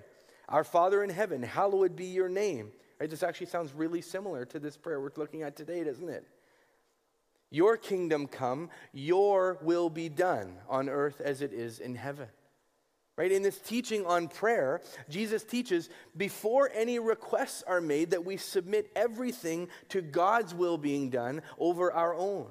Our 0.48 0.64
Father 0.64 1.02
in 1.02 1.10
heaven, 1.10 1.42
hallowed 1.42 1.96
be 1.96 2.06
your 2.06 2.28
name. 2.28 2.70
Right? 3.00 3.10
This 3.10 3.24
actually 3.24 3.48
sounds 3.48 3.74
really 3.74 4.00
similar 4.00 4.44
to 4.46 4.60
this 4.60 4.76
prayer 4.76 5.00
we're 5.00 5.10
looking 5.16 5.42
at 5.42 5.56
today, 5.56 5.84
doesn't 5.84 6.08
it? 6.08 6.24
Your 7.50 7.76
kingdom 7.76 8.28
come, 8.28 8.70
your 8.92 9.58
will 9.62 9.90
be 9.90 10.08
done 10.08 10.54
on 10.68 10.88
earth 10.88 11.20
as 11.20 11.42
it 11.42 11.52
is 11.52 11.80
in 11.80 11.96
heaven. 11.96 12.28
Right? 13.16 13.32
In 13.32 13.42
this 13.42 13.58
teaching 13.58 14.06
on 14.06 14.28
prayer, 14.28 14.80
Jesus 15.08 15.42
teaches 15.42 15.90
before 16.16 16.70
any 16.72 17.00
requests 17.00 17.64
are 17.66 17.80
made 17.80 18.12
that 18.12 18.24
we 18.24 18.36
submit 18.36 18.90
everything 18.94 19.68
to 19.88 20.00
God's 20.00 20.54
will 20.54 20.78
being 20.78 21.10
done 21.10 21.42
over 21.58 21.92
our 21.92 22.14
own. 22.14 22.46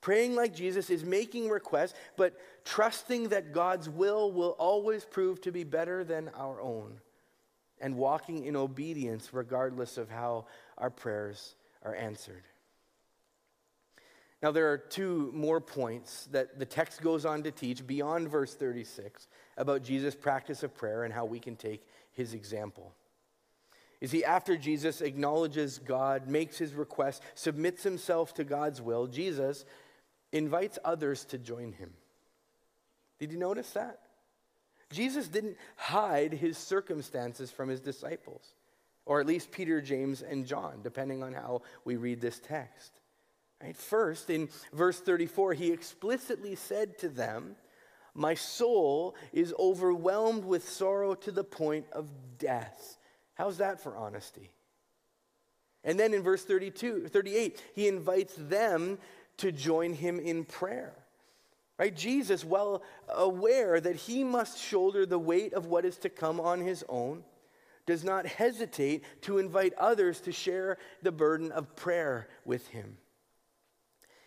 Praying 0.00 0.34
like 0.34 0.54
Jesus 0.54 0.88
is 0.88 1.04
making 1.04 1.50
requests, 1.50 1.94
but 2.16 2.38
trusting 2.64 3.28
that 3.28 3.52
God's 3.52 3.88
will 3.88 4.32
will 4.32 4.56
always 4.58 5.04
prove 5.04 5.40
to 5.42 5.52
be 5.52 5.64
better 5.64 6.04
than 6.04 6.30
our 6.36 6.60
own, 6.60 7.00
and 7.80 7.96
walking 7.96 8.44
in 8.44 8.56
obedience 8.56 9.34
regardless 9.34 9.98
of 9.98 10.08
how 10.08 10.46
our 10.78 10.90
prayers 10.90 11.54
are 11.84 11.94
answered. 11.94 12.42
Now, 14.42 14.50
there 14.52 14.72
are 14.72 14.78
two 14.78 15.30
more 15.34 15.60
points 15.60 16.26
that 16.32 16.58
the 16.58 16.64
text 16.64 17.02
goes 17.02 17.26
on 17.26 17.42
to 17.42 17.50
teach 17.50 17.86
beyond 17.86 18.28
verse 18.28 18.54
36 18.54 19.28
about 19.58 19.82
Jesus' 19.82 20.14
practice 20.14 20.62
of 20.62 20.74
prayer 20.74 21.04
and 21.04 21.12
how 21.12 21.26
we 21.26 21.38
can 21.38 21.56
take 21.56 21.86
his 22.12 22.32
example. 22.32 22.94
You 24.00 24.08
see, 24.08 24.24
after 24.24 24.56
Jesus 24.56 25.02
acknowledges 25.02 25.78
God, 25.78 26.26
makes 26.26 26.56
his 26.56 26.72
request, 26.72 27.22
submits 27.34 27.82
himself 27.82 28.32
to 28.34 28.44
God's 28.44 28.80
will, 28.80 29.06
Jesus 29.06 29.66
invites 30.32 30.78
others 30.84 31.24
to 31.26 31.38
join 31.38 31.72
him. 31.72 31.92
Did 33.18 33.32
you 33.32 33.38
notice 33.38 33.70
that? 33.72 34.00
Jesus 34.90 35.28
didn't 35.28 35.56
hide 35.76 36.32
his 36.32 36.58
circumstances 36.58 37.50
from 37.50 37.68
his 37.68 37.80
disciples, 37.80 38.54
or 39.06 39.20
at 39.20 39.26
least 39.26 39.52
Peter, 39.52 39.80
James, 39.80 40.22
and 40.22 40.46
John, 40.46 40.80
depending 40.82 41.22
on 41.22 41.32
how 41.32 41.62
we 41.84 41.96
read 41.96 42.20
this 42.20 42.40
text. 42.40 42.92
Right? 43.62 43.76
First, 43.76 44.30
in 44.30 44.48
verse 44.72 44.98
34, 44.98 45.54
he 45.54 45.70
explicitly 45.70 46.56
said 46.56 46.98
to 46.98 47.08
them, 47.08 47.56
My 48.14 48.34
soul 48.34 49.14
is 49.32 49.54
overwhelmed 49.58 50.44
with 50.44 50.68
sorrow 50.68 51.14
to 51.16 51.30
the 51.30 51.44
point 51.44 51.86
of 51.92 52.10
death. 52.38 52.96
How's 53.34 53.58
that 53.58 53.80
for 53.80 53.96
honesty? 53.96 54.50
And 55.84 55.98
then 55.98 56.12
in 56.12 56.22
verse 56.22 56.44
32, 56.44 57.08
38, 57.08 57.62
he 57.74 57.88
invites 57.88 58.34
them 58.36 58.98
to 59.40 59.52
join 59.52 59.92
him 59.92 60.18
in 60.18 60.44
prayer. 60.44 60.94
Right? 61.78 61.94
Jesus, 61.94 62.44
well 62.44 62.82
aware 63.08 63.80
that 63.80 63.96
he 63.96 64.22
must 64.22 64.58
shoulder 64.58 65.06
the 65.06 65.18
weight 65.18 65.54
of 65.54 65.66
what 65.66 65.86
is 65.86 65.96
to 65.98 66.10
come 66.10 66.38
on 66.38 66.60
his 66.60 66.84
own, 66.88 67.24
does 67.86 68.04
not 68.04 68.26
hesitate 68.26 69.02
to 69.22 69.38
invite 69.38 69.72
others 69.78 70.20
to 70.20 70.32
share 70.32 70.76
the 71.02 71.10
burden 71.10 71.50
of 71.52 71.74
prayer 71.76 72.28
with 72.44 72.68
him. 72.68 72.98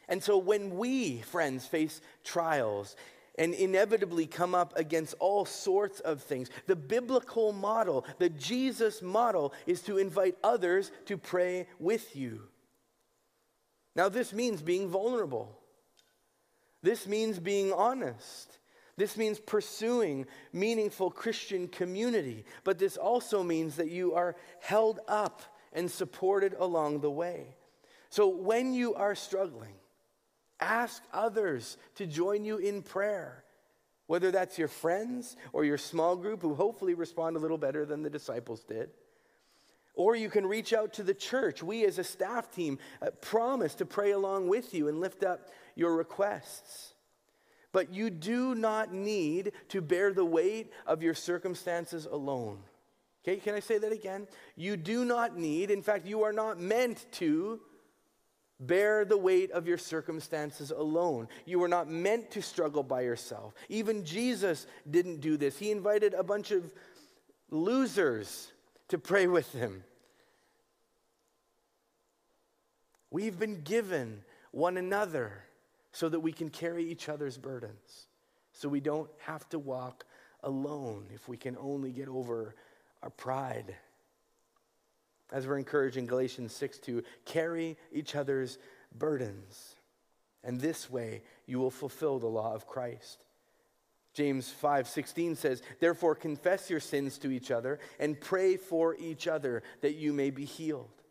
And 0.10 0.22
so 0.22 0.38
when 0.38 0.78
we, 0.78 1.20
friends, 1.22 1.66
face 1.66 2.02
trials 2.24 2.96
and 3.38 3.54
inevitably 3.54 4.26
come 4.26 4.54
up 4.54 4.74
against 4.76 5.14
all 5.20 5.46
sorts 5.46 6.00
of 6.02 6.22
things, 6.22 6.50
the 6.66 6.76
biblical 6.76 7.54
model, 7.54 8.06
the 8.18 8.30
Jesus 8.30 9.02
model, 9.02 9.54
is 9.66 9.82
to 9.84 10.00
invite 10.00 10.36
others 10.44 10.92
to 11.06 11.18
pray 11.18 11.68
with 11.80 12.16
you. 12.16 12.42
Now, 13.96 14.10
this 14.10 14.34
means 14.34 14.62
being 14.62 14.90
vulnerable. 14.90 15.60
This 16.82 17.08
means 17.08 17.40
being 17.40 17.72
honest. 17.72 18.58
This 18.98 19.18
means 19.18 19.40
pursuing 19.40 20.26
meaningful 20.52 21.12
Christian 21.12 21.68
community. 21.68 22.46
But 22.64 22.80
this 22.80 22.98
also 22.98 23.44
means 23.44 23.76
that 23.78 23.90
you 23.90 24.14
are 24.14 24.36
held 24.60 25.00
up 25.08 25.42
and 25.72 25.90
supported 25.90 26.56
along 26.60 27.02
the 27.02 27.12
way. 27.12 27.56
So 28.10 28.28
when 28.28 28.74
you 28.74 28.94
are 28.96 29.16
struggling, 29.16 29.74
Ask 30.64 31.04
others 31.12 31.78
to 31.96 32.08
join 32.08 32.46
you 32.46 32.58
in 32.58 32.84
prayer, 32.84 33.44
whether 34.08 34.32
that's 34.32 34.58
your 34.58 34.70
friends 34.70 35.36
or 35.52 35.66
your 35.66 35.78
small 35.78 36.16
group 36.16 36.42
who 36.42 36.56
hopefully 36.56 36.94
respond 36.94 37.36
a 37.36 37.40
little 37.40 37.58
better 37.58 37.86
than 37.86 38.02
the 38.02 38.10
disciples 38.10 38.64
did. 38.64 38.90
Or 39.96 40.16
you 40.16 40.30
can 40.30 40.46
reach 40.46 40.74
out 40.74 40.94
to 40.94 41.04
the 41.04 41.14
church. 41.14 41.62
We, 41.62 41.86
as 41.86 42.00
a 42.00 42.04
staff 42.04 42.52
team, 42.52 42.80
uh, 43.02 43.12
promise 43.22 43.76
to 43.76 43.86
pray 43.86 44.12
along 44.12 44.48
with 44.48 44.74
you 44.74 44.88
and 44.88 45.00
lift 45.00 45.24
up 45.24 45.50
your 45.76 45.96
requests. 45.96 46.94
But 47.72 47.94
you 47.94 48.10
do 48.10 48.56
not 48.56 48.94
need 48.94 49.52
to 49.70 49.82
bear 49.82 50.14
the 50.14 50.26
weight 50.26 50.72
of 50.88 51.04
your 51.04 51.14
circumstances 51.14 52.06
alone. 52.06 52.60
Okay, 53.24 53.38
can 53.38 53.56
I 53.56 53.60
say 53.60 53.78
that 53.78 53.92
again? 53.92 54.28
You 54.56 54.78
do 54.78 55.06
not 55.06 55.38
need, 55.38 55.72
in 55.72 55.82
fact, 55.82 56.06
you 56.06 56.24
are 56.24 56.34
not 56.34 56.60
meant 56.60 57.06
to 57.14 57.62
Bear 58.60 59.04
the 59.04 59.18
weight 59.18 59.52
of 59.52 59.68
your 59.68 59.78
circumstances 59.78 60.72
alone. 60.72 61.28
You 61.46 61.60
were 61.60 61.68
not 61.68 61.90
meant 61.90 62.32
to 62.32 62.42
struggle 62.42 62.84
by 62.84 63.02
yourself. 63.02 63.54
Even 63.68 64.06
Jesus 64.06 64.68
didn't 64.90 65.20
do 65.20 65.36
this. 65.36 65.58
He 65.58 65.72
invited 65.72 66.14
a 66.14 66.24
bunch 66.24 66.52
of 66.52 66.72
losers 67.50 68.52
to 68.90 68.98
pray 68.98 69.28
with 69.28 69.52
them. 69.54 69.84
We've 73.12 73.38
been 73.38 73.62
given 73.62 74.24
one 74.52 74.78
another 74.78 75.44
so 75.92 76.10
that 76.10 76.20
we 76.20 76.32
can 76.32 76.50
carry 76.50 76.84
each 76.84 77.10
other's 77.10 77.38
burdens, 77.38 78.08
so 78.52 78.68
we 78.68 78.80
don't 78.80 79.10
have 79.20 79.48
to 79.50 79.60
walk 79.60 80.06
alone 80.44 81.06
if 81.14 81.28
we 81.28 81.38
can 81.38 81.56
only 81.58 81.92
get 81.92 82.08
over 82.08 82.56
our 83.02 83.10
pride. 83.10 83.76
As 85.32 85.48
we're 85.48 85.58
encouraged 85.58 85.98
in 85.98 86.06
Galatians 86.06 86.54
6 86.54 86.80
to 86.80 87.04
carry 87.26 87.78
each 87.92 88.16
other's 88.16 88.58
burdens. 88.98 89.76
And 90.44 90.60
this 90.60 90.90
way 90.90 91.24
you 91.46 91.60
will 91.60 91.72
fulfill 91.72 92.20
the 92.20 92.28
law 92.28 92.54
of 92.54 92.68
Christ. 92.68 93.24
James 94.14 94.52
5:16 94.52 95.36
says, 95.36 95.62
"Therefore 95.80 96.16
confess 96.16 96.70
your 96.70 96.80
sins 96.80 97.18
to 97.20 97.32
each 97.32 97.50
other 97.52 97.80
and 98.00 98.20
pray 98.20 98.58
for 98.58 98.96
each 98.96 99.28
other 99.28 99.64
that 99.82 99.96
you 99.96 100.14
may 100.14 100.30
be 100.30 100.46
healed." 100.46 101.02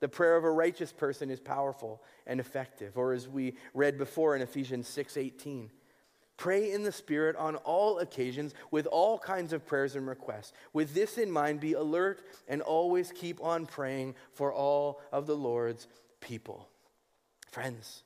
The 0.00 0.08
prayer 0.08 0.36
of 0.36 0.44
a 0.44 0.50
righteous 0.50 0.92
person 0.92 1.30
is 1.30 1.40
powerful 1.40 2.02
and 2.26 2.40
effective. 2.40 2.98
Or 2.98 3.12
as 3.12 3.28
we 3.28 3.56
read 3.74 3.98
before 3.98 4.34
in 4.34 4.42
Ephesians 4.42 4.88
6:18, 4.88 5.70
pray 6.36 6.70
in 6.70 6.82
the 6.82 6.92
spirit 6.92 7.34
on 7.36 7.56
all 7.56 7.98
occasions 7.98 8.54
with 8.70 8.86
all 8.86 9.18
kinds 9.18 9.52
of 9.52 9.64
prayers 9.64 9.96
and 9.96 10.06
requests. 10.06 10.52
With 10.72 10.92
this 10.92 11.16
in 11.16 11.30
mind, 11.30 11.60
be 11.60 11.72
alert 11.72 12.22
and 12.46 12.60
always 12.60 13.10
keep 13.12 13.42
on 13.42 13.66
praying 13.66 14.14
for 14.32 14.52
all 14.52 15.00
of 15.12 15.26
the 15.26 15.36
Lord's 15.36 15.88
people. 16.20 16.68
Friends, 17.50 18.02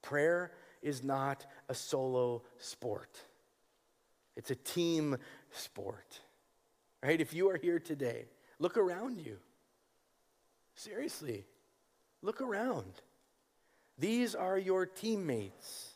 prayer 0.00 0.52
is 0.80 1.02
not 1.02 1.44
a 1.68 1.74
solo 1.74 2.42
sport. 2.58 3.20
It's 4.36 4.50
a 4.50 4.56
team 4.56 5.16
sport. 5.52 6.20
Right? 7.02 7.20
If 7.20 7.34
you 7.34 7.50
are 7.50 7.56
here 7.56 7.78
today, 7.78 8.26
look 8.58 8.76
around 8.76 9.20
you. 9.20 9.36
Seriously, 10.74 11.44
look 12.22 12.40
around. 12.40 12.92
These 13.98 14.34
are 14.34 14.58
your 14.58 14.86
teammates. 14.86 15.90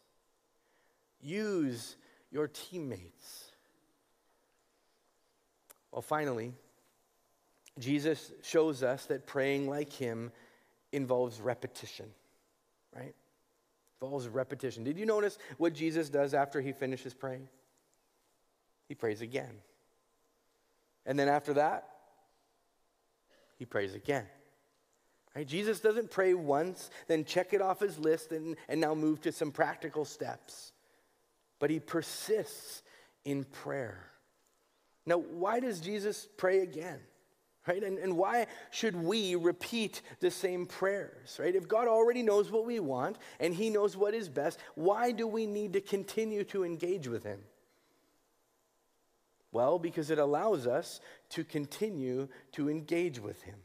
Use 1.20 1.96
your 2.30 2.46
teammates. 2.46 3.50
Well, 5.90 6.02
finally, 6.02 6.52
Jesus 7.78 8.30
shows 8.42 8.82
us 8.82 9.06
that 9.06 9.26
praying 9.26 9.68
like 9.68 9.92
him 9.92 10.30
involves 10.92 11.40
repetition, 11.40 12.06
right? 12.94 13.14
Involves 14.00 14.28
repetition. 14.28 14.84
Did 14.84 14.98
you 14.98 15.06
notice 15.06 15.38
what 15.56 15.74
Jesus 15.74 16.08
does 16.08 16.34
after 16.34 16.60
he 16.60 16.72
finishes 16.72 17.14
praying? 17.14 17.48
He 18.88 18.94
prays 18.94 19.20
again. 19.20 19.54
And 21.06 21.18
then 21.18 21.28
after 21.28 21.54
that, 21.54 21.88
he 23.56 23.64
prays 23.64 23.94
again. 23.94 24.26
Right? 25.34 25.46
Jesus 25.46 25.80
doesn't 25.80 26.10
pray 26.10 26.34
once, 26.34 26.90
then 27.06 27.24
check 27.24 27.52
it 27.52 27.62
off 27.62 27.80
his 27.80 27.98
list, 27.98 28.32
and, 28.32 28.56
and 28.68 28.80
now 28.80 28.94
move 28.94 29.20
to 29.22 29.32
some 29.32 29.52
practical 29.52 30.04
steps. 30.04 30.72
But 31.58 31.70
he 31.70 31.80
persists 31.80 32.82
in 33.24 33.44
prayer. 33.44 34.04
Now, 35.06 35.18
why 35.18 35.60
does 35.60 35.80
Jesus 35.80 36.28
pray 36.36 36.60
again? 36.60 37.00
Right? 37.66 37.82
And, 37.82 37.98
and 37.98 38.16
why 38.16 38.46
should 38.70 38.96
we 38.96 39.34
repeat 39.34 40.00
the 40.20 40.30
same 40.30 40.64
prayers? 40.64 41.38
Right? 41.38 41.54
If 41.54 41.68
God 41.68 41.88
already 41.88 42.22
knows 42.22 42.50
what 42.50 42.64
we 42.64 42.80
want 42.80 43.18
and 43.40 43.52
he 43.52 43.68
knows 43.68 43.96
what 43.96 44.14
is 44.14 44.28
best, 44.28 44.58
why 44.74 45.12
do 45.12 45.26
we 45.26 45.44
need 45.46 45.74
to 45.74 45.80
continue 45.80 46.44
to 46.44 46.64
engage 46.64 47.08
with 47.08 47.24
him? 47.24 47.40
Well, 49.52 49.78
because 49.78 50.10
it 50.10 50.18
allows 50.18 50.66
us 50.66 51.00
to 51.30 51.44
continue 51.44 52.28
to 52.52 52.68
engage 52.68 53.18
with 53.18 53.42
him. 53.42 53.56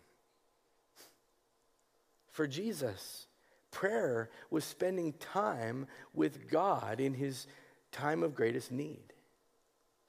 For 2.32 2.48
Jesus, 2.48 3.28
prayer 3.72 4.30
was 4.50 4.64
spending 4.64 5.14
time 5.14 5.88
with 6.14 6.50
God 6.50 7.00
in 7.00 7.14
his 7.14 7.48
time 7.92 8.24
of 8.24 8.36
greatest 8.36 8.72
need. 8.72 9.14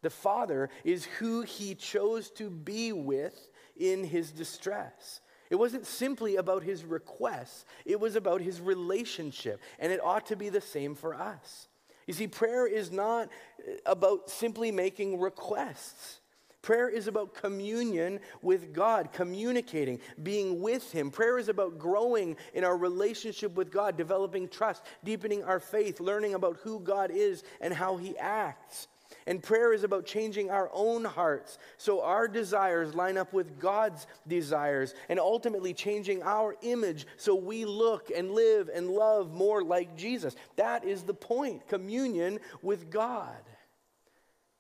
The 0.03 0.11
Father 0.11 0.71
is 0.85 1.05
who 1.05 1.43
he 1.43 1.75
chose 1.75 2.31
to 2.33 2.51
be 2.51 2.93
with 2.93 3.51
in 3.77 4.05
his 4.05 4.31
distress. 4.31 5.21
It 5.51 5.57
wasn't 5.57 5.87
simply 5.87 6.37
about 6.37 6.63
his 6.63 6.85
requests, 6.85 7.65
it 7.85 7.99
was 7.99 8.17
about 8.17 8.41
his 8.41 8.61
relationship, 8.61 9.61
and 9.79 9.93
it 9.93 10.03
ought 10.03 10.27
to 10.27 10.37
be 10.37 10.49
the 10.49 10.61
same 10.61 10.95
for 10.95 11.15
us. 11.15 11.69
You 12.07 12.15
see, 12.15 12.27
prayer 12.27 12.67
is 12.67 12.91
not 12.91 13.29
uh, 13.59 13.73
about 13.87 14.31
simply 14.31 14.71
making 14.71 15.21
requests. 15.21 16.21
Prayer 16.63 16.89
is 16.89 17.09
about 17.09 17.35
communion 17.35 18.21
with 18.41 18.73
God, 18.73 19.13
communicating, 19.13 20.01
being 20.23 20.63
with 20.63 20.91
Him. 20.93 21.11
Prayer 21.11 21.39
is 21.39 21.51
about 21.51 21.79
growing 21.79 22.37
in 22.55 22.65
our 22.65 22.77
relationship 22.77 23.55
with 23.55 23.71
God, 23.71 23.99
developing 23.99 24.49
trust, 24.49 24.83
deepening 25.05 25.45
our 25.45 25.61
faith, 25.61 26.01
learning 26.01 26.33
about 26.33 26.57
who 26.63 26.81
God 26.81 27.11
is 27.11 27.45
and 27.61 27.75
how 27.75 27.99
He 27.99 28.17
acts. 28.17 28.89
And 29.27 29.43
prayer 29.43 29.73
is 29.73 29.85
about 29.85 30.05
changing 30.05 30.51
our 30.51 30.71
own 30.73 31.05
hearts 31.05 31.59
so 31.79 32.03
our 32.03 32.29
desires 32.29 32.95
line 32.95 33.17
up 33.17 33.33
with 33.33 33.59
God's 33.59 34.07
desires 34.29 34.95
and 35.09 35.19
ultimately 35.19 35.73
changing 35.73 36.23
our 36.23 36.55
image 36.63 37.07
so 37.17 37.35
we 37.35 37.65
look 37.65 38.11
and 38.15 38.33
live 38.33 38.69
and 38.73 38.91
love 38.91 39.33
more 39.33 39.63
like 39.63 39.97
Jesus. 39.97 40.37
That 40.57 40.85
is 40.85 41.05
the 41.05 41.15
point 41.15 41.67
communion 41.69 42.39
with 42.61 42.91
God. 42.91 43.43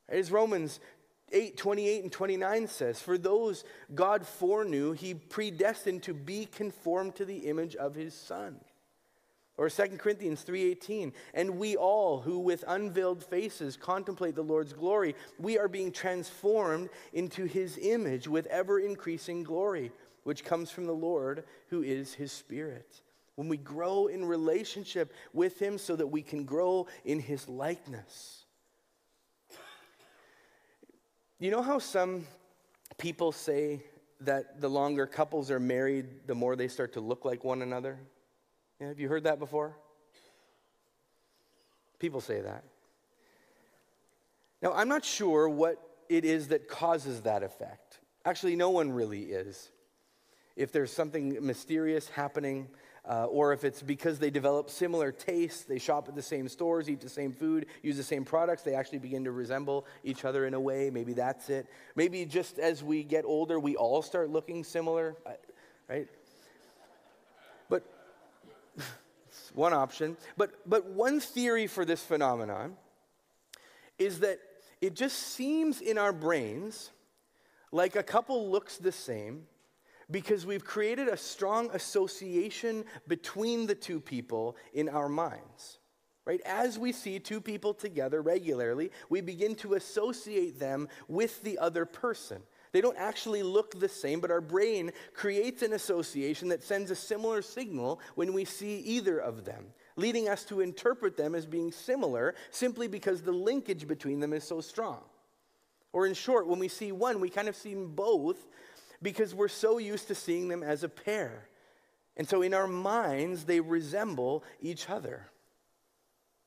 As 0.08 0.30
Romans 0.30 0.80
8, 1.32 1.56
28 1.56 2.02
and 2.04 2.12
29 2.12 2.68
says, 2.68 3.00
For 3.00 3.18
those 3.18 3.64
God 3.94 4.26
foreknew, 4.26 4.92
he 4.92 5.14
predestined 5.14 6.04
to 6.04 6.14
be 6.14 6.46
conformed 6.46 7.16
to 7.16 7.24
the 7.24 7.48
image 7.48 7.76
of 7.76 7.94
his 7.94 8.14
Son. 8.14 8.60
Or 9.56 9.70
2 9.70 9.98
Corinthians 9.98 10.42
3:18, 10.42 11.12
and 11.32 11.58
we 11.58 11.76
all 11.76 12.20
who 12.20 12.40
with 12.40 12.64
unveiled 12.66 13.22
faces 13.22 13.76
contemplate 13.76 14.34
the 14.34 14.42
Lord's 14.42 14.72
glory, 14.72 15.14
we 15.38 15.58
are 15.58 15.68
being 15.68 15.92
transformed 15.92 16.90
into 17.12 17.44
his 17.44 17.78
image 17.78 18.26
with 18.26 18.46
ever 18.46 18.80
increasing 18.80 19.44
glory, 19.44 19.92
which 20.24 20.44
comes 20.44 20.70
from 20.70 20.86
the 20.86 20.94
Lord 20.94 21.44
who 21.68 21.82
is 21.82 22.14
his 22.14 22.32
spirit. 22.32 23.00
When 23.36 23.48
we 23.48 23.56
grow 23.56 24.08
in 24.08 24.24
relationship 24.24 25.12
with 25.32 25.60
him 25.60 25.78
so 25.78 25.94
that 25.96 26.06
we 26.06 26.22
can 26.22 26.44
grow 26.44 26.86
in 27.04 27.20
his 27.20 27.48
likeness. 27.48 28.44
You 31.38 31.50
know 31.50 31.62
how 31.62 31.78
some 31.78 32.26
people 32.98 33.30
say 33.30 33.84
that 34.20 34.60
the 34.60 34.68
longer 34.68 35.06
couples 35.06 35.50
are 35.50 35.60
married, 35.60 36.26
the 36.26 36.34
more 36.34 36.56
they 36.56 36.68
start 36.68 36.92
to 36.94 37.00
look 37.00 37.24
like 37.24 37.44
one 37.44 37.62
another? 37.62 37.98
Yeah, 38.80 38.88
have 38.88 39.00
you 39.00 39.08
heard 39.08 39.24
that 39.24 39.38
before? 39.38 39.76
People 41.98 42.20
say 42.20 42.40
that. 42.40 42.64
Now, 44.62 44.72
I'm 44.72 44.88
not 44.88 45.04
sure 45.04 45.48
what 45.48 45.80
it 46.08 46.24
is 46.24 46.48
that 46.48 46.68
causes 46.68 47.22
that 47.22 47.42
effect. 47.42 48.00
Actually, 48.24 48.56
no 48.56 48.70
one 48.70 48.92
really 48.92 49.22
is. 49.22 49.70
If 50.56 50.72
there's 50.72 50.92
something 50.92 51.44
mysterious 51.44 52.08
happening, 52.08 52.68
uh, 53.06 53.26
or 53.26 53.52
if 53.52 53.64
it's 53.64 53.82
because 53.82 54.18
they 54.18 54.30
develop 54.30 54.70
similar 54.70 55.12
tastes, 55.12 55.64
they 55.64 55.78
shop 55.78 56.08
at 56.08 56.14
the 56.14 56.22
same 56.22 56.48
stores, 56.48 56.88
eat 56.88 57.00
the 57.00 57.08
same 57.08 57.32
food, 57.32 57.66
use 57.82 57.96
the 57.96 58.02
same 58.02 58.24
products, 58.24 58.62
they 58.62 58.74
actually 58.74 58.98
begin 58.98 59.24
to 59.24 59.32
resemble 59.32 59.86
each 60.04 60.24
other 60.24 60.46
in 60.46 60.54
a 60.54 60.60
way. 60.60 60.88
Maybe 60.90 61.12
that's 61.12 61.50
it. 61.50 61.66
Maybe 61.96 62.24
just 62.24 62.58
as 62.58 62.82
we 62.82 63.02
get 63.02 63.24
older, 63.24 63.60
we 63.60 63.76
all 63.76 64.00
start 64.00 64.30
looking 64.30 64.64
similar, 64.64 65.16
right? 65.88 66.08
One 69.54 69.72
option. 69.72 70.16
But, 70.36 70.52
but 70.68 70.86
one 70.86 71.20
theory 71.20 71.66
for 71.66 71.84
this 71.84 72.02
phenomenon 72.02 72.76
is 73.98 74.20
that 74.20 74.40
it 74.80 74.94
just 74.94 75.18
seems 75.18 75.80
in 75.80 75.96
our 75.96 76.12
brains 76.12 76.90
like 77.70 77.96
a 77.96 78.02
couple 78.02 78.50
looks 78.50 78.76
the 78.76 78.92
same 78.92 79.44
because 80.10 80.44
we've 80.44 80.64
created 80.64 81.08
a 81.08 81.16
strong 81.16 81.70
association 81.72 82.84
between 83.08 83.66
the 83.66 83.74
two 83.74 84.00
people 84.00 84.56
in 84.72 84.88
our 84.88 85.08
minds. 85.08 85.78
Right? 86.24 86.40
As 86.46 86.78
we 86.78 86.92
see 86.92 87.18
two 87.18 87.40
people 87.40 87.74
together 87.74 88.22
regularly, 88.22 88.90
we 89.10 89.20
begin 89.20 89.54
to 89.56 89.74
associate 89.74 90.58
them 90.58 90.88
with 91.06 91.42
the 91.42 91.58
other 91.58 91.84
person. 91.84 92.42
They 92.74 92.80
don't 92.80 92.98
actually 92.98 93.44
look 93.44 93.78
the 93.78 93.88
same, 93.88 94.18
but 94.18 94.32
our 94.32 94.40
brain 94.40 94.90
creates 95.12 95.62
an 95.62 95.74
association 95.74 96.48
that 96.48 96.60
sends 96.60 96.90
a 96.90 96.96
similar 96.96 97.40
signal 97.40 98.00
when 98.16 98.32
we 98.32 98.44
see 98.44 98.80
either 98.80 99.20
of 99.20 99.44
them, 99.44 99.66
leading 99.94 100.28
us 100.28 100.42
to 100.46 100.60
interpret 100.60 101.16
them 101.16 101.36
as 101.36 101.46
being 101.46 101.70
similar 101.70 102.34
simply 102.50 102.88
because 102.88 103.22
the 103.22 103.30
linkage 103.30 103.86
between 103.86 104.18
them 104.18 104.32
is 104.32 104.42
so 104.42 104.60
strong. 104.60 104.98
Or, 105.92 106.04
in 106.04 106.14
short, 106.14 106.48
when 106.48 106.58
we 106.58 106.66
see 106.66 106.90
one, 106.90 107.20
we 107.20 107.30
kind 107.30 107.46
of 107.46 107.54
see 107.54 107.76
both 107.76 108.48
because 109.00 109.36
we're 109.36 109.46
so 109.46 109.78
used 109.78 110.08
to 110.08 110.16
seeing 110.16 110.48
them 110.48 110.64
as 110.64 110.82
a 110.82 110.88
pair. 110.88 111.46
And 112.16 112.28
so 112.28 112.42
in 112.42 112.52
our 112.52 112.66
minds, 112.66 113.44
they 113.44 113.60
resemble 113.60 114.42
each 114.60 114.90
other. 114.90 115.28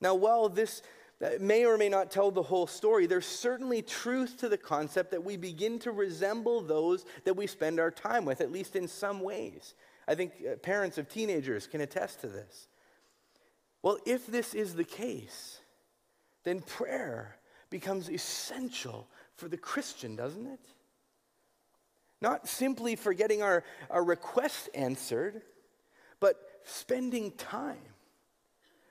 Now, 0.02 0.14
while 0.14 0.50
this 0.50 0.82
may 1.40 1.66
or 1.66 1.78
may 1.78 1.90
not 1.90 2.12
tell 2.12 2.30
the 2.30 2.44
whole 2.44 2.68
story, 2.68 3.08
there's 3.08 3.26
certainly 3.26 3.82
truth 3.82 4.38
to 4.38 4.50
the 4.50 4.58
concept 4.58 5.12
that 5.12 5.24
we 5.24 5.36
begin 5.36 5.80
to 5.80 5.92
resemble 5.92 6.62
those 6.62 7.06
that 7.26 7.36
we 7.36 7.48
spend 7.48 7.80
our 7.80 7.92
time 7.92 8.24
with, 8.24 8.42
at 8.42 8.52
least 8.52 8.76
in 8.76 8.88
some 8.88 9.22
ways. 9.22 9.74
I 10.08 10.16
think 10.16 10.34
uh, 10.50 10.56
parents 10.58 10.98
of 10.98 11.10
teenagers 11.10 11.68
can 11.68 11.82
attest 11.82 12.22
to 12.22 12.28
this. 12.28 12.68
Well, 13.82 13.98
if 14.06 14.28
this 14.28 14.54
is 14.54 14.76
the 14.76 14.84
case, 14.84 15.60
then 16.44 16.62
prayer 16.62 17.38
becomes 17.70 18.10
essential 18.10 19.08
for 19.36 19.48
the 19.48 19.58
Christian, 19.58 20.16
doesn't 20.16 20.48
it? 20.48 20.66
Not 22.22 22.48
simply 22.48 22.96
for 22.96 23.14
getting 23.14 23.42
our, 23.42 23.64
our 23.90 24.04
requests 24.04 24.70
answered, 24.74 25.42
but 26.20 26.38
spending 26.64 27.32
time, 27.32 27.78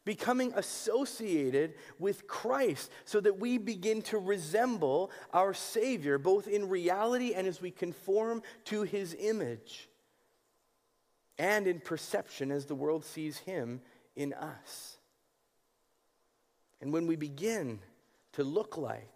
becoming 0.07 0.53
associated 0.55 1.75
with 1.99 2.27
Christ 2.27 2.91
so 3.05 3.21
that 3.21 3.39
we 3.39 3.59
begin 3.59 4.01
to 4.03 4.19
resemble 4.19 5.11
our 5.35 5.53
Savior, 5.53 6.17
both 6.17 6.47
in 6.47 6.71
reality 6.71 7.35
and 7.35 7.47
as 7.47 7.61
we 7.61 7.73
conform 7.73 8.43
to 8.67 8.85
his 8.85 9.15
image, 9.19 9.91
and 11.39 11.67
in 11.67 11.81
perception 11.81 12.51
as 12.51 12.65
the 12.65 12.75
world 12.75 13.05
sees 13.05 13.37
him 13.39 13.83
in 14.15 14.33
us. 14.33 14.97
And 16.81 16.93
when 16.93 17.07
we 17.09 17.17
begin 17.17 17.81
to 18.35 18.45
look 18.45 18.79
like 18.79 19.11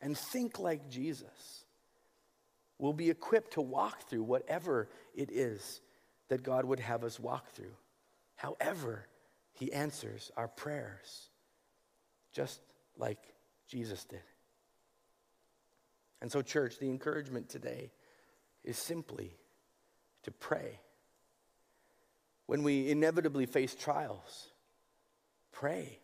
and 0.00 0.16
think 0.16 0.58
like 0.58 0.88
Jesus, 0.88 1.66
we'll 2.78 2.94
be 2.94 3.10
equipped 3.10 3.52
to 3.52 3.60
walk 3.60 4.08
through 4.08 4.22
whatever 4.22 4.88
it 5.14 5.30
is 5.30 5.82
that 6.28 6.42
God 6.42 6.64
would 6.64 6.80
have 6.80 7.04
us 7.04 7.20
walk 7.20 7.52
through. 7.52 7.74
However, 8.36 9.04
He 9.60 9.74
answers 9.74 10.32
our 10.38 10.48
prayers, 10.48 11.28
just 12.32 12.62
like 12.96 13.18
Jesus 13.68 14.06
did. 14.06 14.22
And 16.22 16.32
so, 16.32 16.40
church, 16.40 16.78
the 16.78 16.88
encouragement 16.88 17.50
today 17.50 17.92
is 18.64 18.78
simply 18.78 19.36
to 20.22 20.30
pray. 20.30 20.80
When 22.46 22.62
we 22.62 22.88
inevitably 22.88 23.44
face 23.44 23.74
trials, 23.74 24.48
pray. 25.52 25.98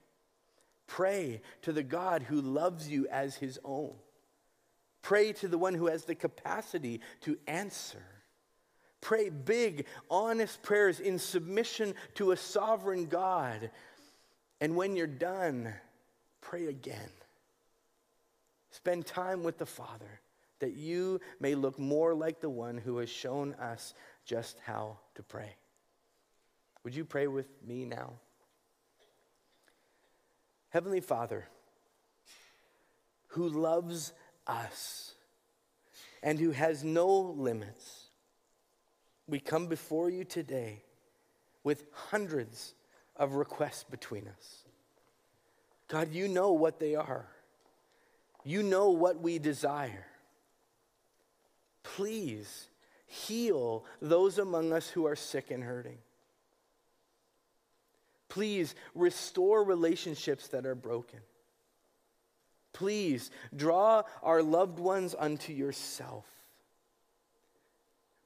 Pray 0.86 1.40
to 1.62 1.72
the 1.72 1.82
God 1.82 2.24
who 2.24 2.42
loves 2.42 2.90
you 2.90 3.08
as 3.10 3.36
his 3.36 3.58
own. 3.64 3.94
Pray 5.00 5.32
to 5.32 5.48
the 5.48 5.56
one 5.56 5.72
who 5.72 5.86
has 5.86 6.04
the 6.04 6.14
capacity 6.14 7.00
to 7.22 7.38
answer. 7.46 8.04
Pray 9.06 9.28
big, 9.28 9.86
honest 10.10 10.64
prayers 10.64 10.98
in 10.98 11.20
submission 11.20 11.94
to 12.16 12.32
a 12.32 12.36
sovereign 12.36 13.06
God. 13.06 13.70
And 14.60 14.74
when 14.74 14.96
you're 14.96 15.06
done, 15.06 15.72
pray 16.40 16.66
again. 16.66 17.12
Spend 18.72 19.06
time 19.06 19.44
with 19.44 19.58
the 19.58 19.64
Father 19.64 20.20
that 20.58 20.74
you 20.74 21.20
may 21.38 21.54
look 21.54 21.78
more 21.78 22.14
like 22.14 22.40
the 22.40 22.50
one 22.50 22.78
who 22.78 22.98
has 22.98 23.08
shown 23.08 23.54
us 23.54 23.94
just 24.24 24.58
how 24.66 24.98
to 25.14 25.22
pray. 25.22 25.54
Would 26.82 26.96
you 26.96 27.04
pray 27.04 27.28
with 27.28 27.46
me 27.64 27.84
now? 27.84 28.14
Heavenly 30.70 30.98
Father, 31.00 31.46
who 33.28 33.48
loves 33.48 34.12
us 34.48 35.14
and 36.24 36.40
who 36.40 36.50
has 36.50 36.82
no 36.82 37.20
limits, 37.20 38.05
we 39.28 39.38
come 39.38 39.66
before 39.66 40.08
you 40.10 40.24
today 40.24 40.82
with 41.64 41.84
hundreds 41.92 42.74
of 43.16 43.34
requests 43.34 43.84
between 43.84 44.28
us. 44.28 44.64
God, 45.88 46.12
you 46.12 46.28
know 46.28 46.52
what 46.52 46.78
they 46.78 46.94
are. 46.94 47.26
You 48.44 48.62
know 48.62 48.90
what 48.90 49.20
we 49.20 49.38
desire. 49.38 50.06
Please 51.82 52.68
heal 53.06 53.84
those 54.00 54.38
among 54.38 54.72
us 54.72 54.88
who 54.88 55.06
are 55.06 55.16
sick 55.16 55.50
and 55.50 55.62
hurting. 55.62 55.98
Please 58.28 58.74
restore 58.94 59.64
relationships 59.64 60.48
that 60.48 60.66
are 60.66 60.74
broken. 60.74 61.20
Please 62.72 63.30
draw 63.54 64.02
our 64.22 64.42
loved 64.42 64.78
ones 64.78 65.14
unto 65.18 65.52
yourself. 65.52 66.26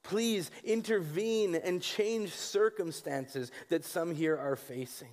Please 0.03 0.49
intervene 0.63 1.55
and 1.55 1.81
change 1.81 2.31
circumstances 2.31 3.51
that 3.69 3.85
some 3.85 4.13
here 4.13 4.37
are 4.37 4.55
facing. 4.55 5.11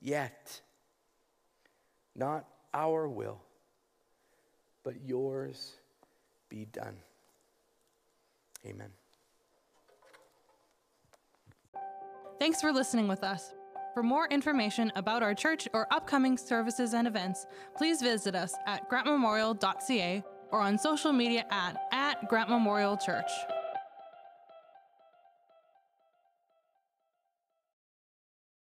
Yet, 0.00 0.60
not 2.14 2.46
our 2.74 3.08
will, 3.08 3.40
but 4.82 4.94
yours 5.04 5.72
be 6.48 6.64
done. 6.66 6.96
Amen. 8.66 8.90
Thanks 12.38 12.60
for 12.60 12.72
listening 12.72 13.08
with 13.08 13.22
us. 13.22 13.54
For 13.94 14.02
more 14.02 14.28
information 14.28 14.92
about 14.94 15.22
our 15.22 15.34
church 15.34 15.68
or 15.72 15.86
upcoming 15.90 16.36
services 16.36 16.92
and 16.92 17.08
events, 17.08 17.46
please 17.76 18.02
visit 18.02 18.34
us 18.34 18.54
at 18.66 18.90
grantmemorial.ca 18.90 20.22
or 20.56 20.62
on 20.62 20.78
social 20.78 21.12
media 21.12 21.44
at, 21.50 21.76
at 21.92 22.28
Grant 22.28 22.48
Memorial 22.48 22.96
Church. 22.96 23.30